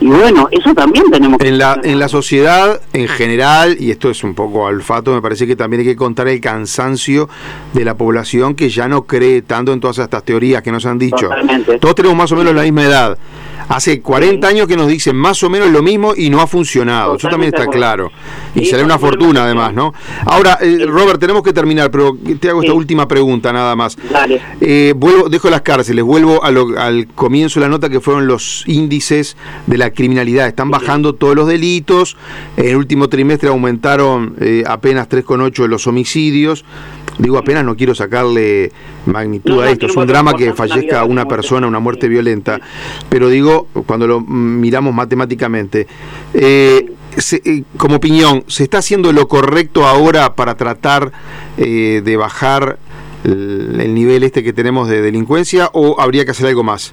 Y 0.00 0.06
bueno, 0.06 0.48
eso 0.50 0.74
también 0.74 1.10
tenemos 1.10 1.38
que... 1.38 1.48
En 1.48 1.58
la, 1.58 1.80
en 1.82 1.98
la 1.98 2.08
sociedad 2.08 2.80
en 2.92 3.08
general, 3.08 3.76
y 3.80 3.90
esto 3.90 4.10
es 4.10 4.22
un 4.22 4.34
poco 4.34 4.66
alfato, 4.68 5.12
me 5.12 5.20
parece 5.20 5.46
que 5.46 5.56
también 5.56 5.80
hay 5.80 5.86
que 5.86 5.96
contar 5.96 6.28
el 6.28 6.40
cansancio 6.40 7.28
de 7.72 7.84
la 7.84 7.96
población 7.96 8.54
que 8.54 8.68
ya 8.68 8.86
no 8.86 9.02
cree 9.02 9.42
tanto 9.42 9.72
en 9.72 9.80
todas 9.80 9.98
estas 9.98 10.22
teorías 10.22 10.62
que 10.62 10.70
nos 10.70 10.86
han 10.86 10.98
dicho. 10.98 11.28
Todos 11.80 11.94
tenemos 11.94 12.16
más 12.16 12.30
o 12.32 12.36
menos 12.36 12.54
la 12.54 12.62
misma 12.62 12.84
edad. 12.84 13.18
Hace 13.68 14.00
40 14.00 14.46
años 14.46 14.66
que 14.66 14.76
nos 14.76 14.88
dicen 14.88 15.16
más 15.16 15.42
o 15.42 15.50
menos 15.50 15.70
lo 15.70 15.82
mismo 15.82 16.14
y 16.16 16.30
no 16.30 16.40
ha 16.40 16.46
funcionado. 16.46 17.16
Eso 17.16 17.28
también 17.28 17.52
está 17.54 17.66
claro. 17.66 18.10
Y 18.54 18.64
será 18.66 18.84
una 18.84 18.98
fortuna 18.98 19.44
además, 19.44 19.74
¿no? 19.74 19.94
Ahora, 20.24 20.58
eh, 20.60 20.86
Robert, 20.86 21.20
tenemos 21.20 21.42
que 21.42 21.52
terminar, 21.52 21.90
pero 21.90 22.16
te 22.40 22.48
hago 22.48 22.62
esta 22.62 22.72
última 22.72 23.06
pregunta 23.06 23.52
nada 23.52 23.76
más. 23.76 23.96
Dale. 24.10 24.40
Eh, 24.60 24.94
vuelvo, 24.96 25.28
dejo 25.28 25.50
las 25.50 25.62
cárceles, 25.62 26.04
vuelvo 26.04 26.42
al 26.42 27.08
comienzo 27.14 27.60
de 27.60 27.66
la 27.66 27.70
nota 27.70 27.88
que 27.88 28.00
fueron 28.00 28.26
los 28.26 28.64
índices 28.66 29.36
de 29.66 29.78
la 29.78 29.90
criminalidad. 29.90 30.46
Están 30.46 30.70
bajando 30.70 31.14
todos 31.14 31.34
los 31.34 31.46
delitos. 31.46 32.16
En 32.56 32.68
el 32.68 32.76
último 32.76 33.08
trimestre 33.08 33.48
aumentaron 33.48 34.34
eh, 34.40 34.64
apenas 34.66 35.08
3,8 35.08 35.62
de 35.62 35.68
los 35.68 35.86
homicidios. 35.86 36.64
Digo 37.18 37.36
apenas, 37.36 37.64
no 37.64 37.76
quiero 37.76 37.94
sacarle 37.94 38.70
magnitud 39.06 39.60
a 39.60 39.70
esto. 39.70 39.86
Es 39.86 39.96
un 39.96 40.06
drama 40.06 40.34
que 40.34 40.54
fallezca 40.54 41.04
una 41.04 41.26
persona, 41.26 41.66
una 41.66 41.80
muerte 41.80 42.08
violenta. 42.08 42.60
Pero 43.08 43.28
digo, 43.28 43.66
cuando 43.86 44.06
lo 44.06 44.20
miramos 44.20 44.94
matemáticamente, 44.94 45.88
eh, 46.32 46.92
eh, 47.32 47.62
como 47.76 47.96
opinión, 47.96 48.44
¿se 48.46 48.62
está 48.62 48.78
haciendo 48.78 49.12
lo 49.12 49.26
correcto 49.26 49.84
ahora 49.84 50.36
para 50.36 50.56
tratar 50.56 51.10
eh, 51.56 52.02
de 52.04 52.16
bajar 52.16 52.78
el, 53.24 53.94
nivel 53.94 54.22
este 54.22 54.44
que 54.44 54.52
tenemos 54.52 54.88
de 54.88 55.02
delincuencia 55.02 55.70
o 55.72 56.00
habría 56.00 56.24
que 56.24 56.30
hacer 56.30 56.46
algo 56.46 56.62
más? 56.62 56.92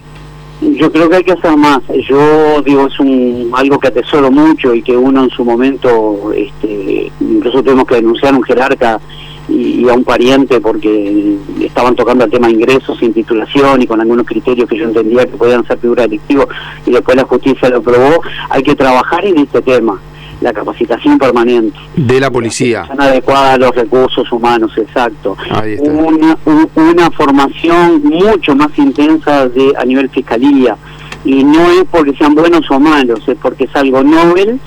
Yo 0.61 0.91
creo 0.91 1.09
que 1.09 1.17
hay 1.17 1.23
que 1.23 1.33
hacer 1.33 1.55
más. 1.55 1.81
Yo 2.09 2.61
digo, 2.63 2.87
es 2.87 2.99
un, 2.99 3.51
algo 3.53 3.77
que 3.77 3.89
atesoro 3.89 4.31
mucho 4.31 4.73
y 4.73 4.81
que 4.81 4.97
uno 4.97 5.25
en 5.25 5.29
su 5.29 5.45
momento, 5.45 6.31
este, 6.33 7.11
incluso 7.19 7.61
tuvimos 7.61 7.85
que 7.85 7.95
denunciar 7.95 8.33
un 8.33 8.41
jerarca 8.41 8.99
y, 9.47 9.87
a 9.87 9.93
un 9.93 10.03
pariente 10.03 10.59
porque 10.59 11.37
estaban 11.61 11.95
tocando 11.95 12.25
el 12.25 12.31
tema 12.31 12.47
de 12.47 12.53
ingresos 12.53 12.97
sin 12.97 13.13
titulación 13.13 13.81
y 13.81 13.87
con 13.87 14.01
algunos 14.01 14.25
criterios 14.25 14.67
que 14.67 14.77
yo 14.77 14.85
entendía 14.85 15.25
que 15.25 15.37
podían 15.37 15.65
ser 15.65 15.77
figura 15.77 16.03
delictivos 16.03 16.47
y 16.85 16.91
después 16.91 17.15
la 17.15 17.23
justicia 17.23 17.69
lo 17.69 17.77
aprobó, 17.77 18.21
hay 18.49 18.63
que 18.63 18.75
trabajar 18.75 19.25
en 19.25 19.37
este 19.37 19.61
tema 19.61 19.99
la 20.41 20.51
capacitación 20.53 21.17
permanente. 21.17 21.77
De 21.95 22.19
la 22.19 22.29
policía. 22.29 22.87
Adecuada 22.97 23.53
a 23.53 23.57
los 23.57 23.73
recursos 23.73 24.29
humanos 24.31 24.71
exacto. 24.77 25.37
Una, 25.79 26.37
una 26.75 27.11
formación 27.11 28.03
mucho 28.03 28.55
más 28.55 28.77
intensa 28.77 29.47
de 29.47 29.73
a 29.77 29.85
nivel 29.85 30.09
fiscalía. 30.09 30.75
Y 31.23 31.43
no 31.43 31.71
es 31.71 31.85
porque 31.89 32.15
sean 32.15 32.35
buenos 32.35 32.69
o 32.69 32.79
malos 32.79 33.27
es 33.27 33.37
porque 33.41 33.63
es 33.63 33.75
algo 33.75 34.03
novel 34.03 34.59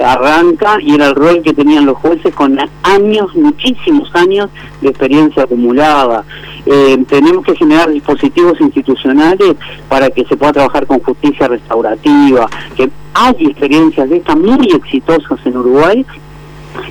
arranca 0.00 0.78
y 0.80 0.94
era 0.94 1.08
el 1.08 1.14
rol 1.14 1.42
que 1.42 1.52
tenían 1.52 1.86
los 1.86 1.98
jueces 1.98 2.34
con 2.34 2.58
años, 2.82 3.34
muchísimos 3.34 4.14
años 4.14 4.48
de 4.80 4.88
experiencia 4.88 5.42
acumulada. 5.44 6.24
Eh, 6.64 6.96
tenemos 7.08 7.44
que 7.44 7.56
generar 7.56 7.90
dispositivos 7.90 8.60
institucionales 8.60 9.56
para 9.88 10.08
que 10.10 10.24
se 10.24 10.36
pueda 10.36 10.52
trabajar 10.52 10.86
con 10.86 11.00
justicia 11.00 11.48
restaurativa, 11.48 12.48
que 12.76 12.88
hay 13.14 13.34
experiencias 13.46 14.08
de 14.08 14.18
estas 14.18 14.36
muy 14.36 14.68
exitosas 14.72 15.38
en 15.44 15.56
Uruguay 15.56 16.06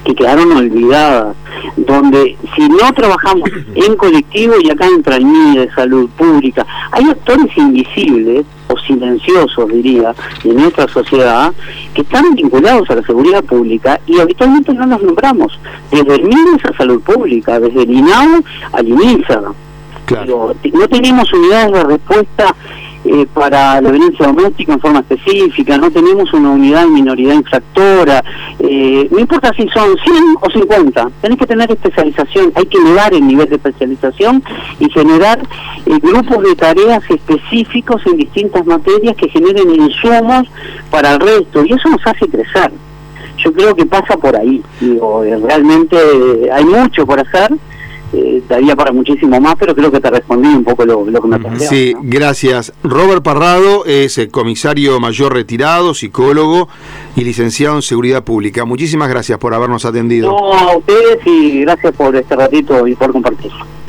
que 0.03 0.15
quedaron 0.15 0.51
olvidadas, 0.51 1.35
donde 1.75 2.37
si 2.55 2.69
no 2.69 2.91
trabajamos 2.93 3.49
en 3.75 3.95
colectivo 3.95 4.55
y 4.61 4.69
acá 4.69 4.85
entra 4.87 5.17
el 5.17 5.25
MIDE, 5.25 5.69
salud 5.73 6.09
pública, 6.17 6.65
hay 6.91 7.05
actores 7.05 7.55
invisibles 7.57 8.45
o 8.67 8.77
silenciosos 8.77 9.67
diría 9.69 10.13
en 10.43 10.55
nuestra 10.55 10.87
sociedad 10.87 11.53
que 11.93 12.01
están 12.01 12.33
vinculados 12.35 12.89
a 12.89 12.95
la 12.95 13.03
seguridad 13.03 13.43
pública 13.43 13.99
y 14.05 14.19
habitualmente 14.19 14.73
no 14.73 14.85
los 14.85 15.01
nombramos, 15.01 15.59
desde 15.91 16.15
el 16.15 16.23
MIDE 16.23 16.41
a 16.63 16.77
salud 16.77 17.01
pública, 17.01 17.59
desde 17.59 17.83
el 17.83 17.91
INAU 17.91 18.43
al 18.73 18.87
INISA. 18.87 19.41
no 20.73 20.87
tenemos 20.87 21.33
unidades 21.33 21.71
de 21.71 21.83
respuesta 21.83 22.55
eh, 23.03 23.25
para 23.33 23.81
la 23.81 23.89
violencia 23.89 24.27
doméstica 24.27 24.73
en 24.73 24.79
forma 24.79 24.99
específica, 24.99 25.75
no 25.77 25.89
tenemos 25.89 26.31
una 26.33 26.51
unidad 26.51 26.83
de 26.83 26.91
minoridad 26.91 27.33
infractora, 27.33 28.23
eh, 28.59 29.07
no 29.09 29.17
importa 29.17 29.51
si 29.53 29.67
son 29.69 29.97
100 29.97 30.15
o 30.39 30.51
50, 30.51 31.09
tenés 31.19 31.37
que 31.39 31.47
tener 31.47 31.71
especialización, 31.71 32.51
hay 32.53 32.65
que 32.67 32.77
elevar 32.77 33.11
el 33.11 33.25
nivel 33.25 33.49
de 33.49 33.55
especialización 33.55 34.43
y 34.79 34.87
generar 34.91 35.39
eh, 35.87 35.97
grupos 35.99 36.43
de 36.43 36.55
tareas 36.55 37.03
específicos 37.09 38.03
en 38.05 38.17
distintas 38.17 38.67
materias 38.67 39.15
que 39.15 39.29
generen 39.29 39.73
insumos 39.73 40.47
para 40.91 41.13
el 41.13 41.19
resto 41.21 41.65
y 41.65 41.73
eso 41.73 41.89
nos 41.89 42.05
hace 42.05 42.27
crecer. 42.27 42.71
Yo 43.43 43.51
creo 43.51 43.73
que 43.73 43.87
pasa 43.87 44.15
por 44.17 44.35
ahí, 44.35 44.61
digo, 44.79 45.23
realmente 45.23 45.97
hay 46.53 46.65
mucho 46.65 47.07
por 47.07 47.19
hacer 47.19 47.51
eh, 48.13 48.43
daría 48.47 48.75
para 48.75 48.91
muchísimo 48.91 49.39
más, 49.39 49.55
pero 49.57 49.73
creo 49.73 49.91
que 49.91 49.99
te 49.99 50.09
respondí 50.09 50.49
un 50.49 50.63
poco 50.63 50.85
lo, 50.85 51.05
que 51.05 51.11
me 51.11 51.39
planteaba. 51.39 51.57
Sí, 51.59 51.93
gracias. 52.01 52.73
Robert 52.83 53.23
Parrado 53.23 53.85
es 53.85 54.17
el 54.17 54.29
comisario 54.29 54.99
mayor 54.99 55.33
retirado, 55.33 55.93
psicólogo 55.93 56.67
y 57.15 57.23
licenciado 57.23 57.75
en 57.75 57.81
Seguridad 57.81 58.23
Pública. 58.23 58.65
Muchísimas 58.65 59.09
gracias 59.09 59.39
por 59.39 59.53
habernos 59.53 59.85
atendido. 59.85 60.31
No, 60.31 60.53
a 60.53 60.77
ustedes 60.77 61.19
y 61.25 61.61
gracias 61.61 61.93
por 61.95 62.15
este 62.15 62.35
ratito 62.35 62.87
y 62.87 62.95
por 62.95 63.11
compartirlo. 63.11 63.80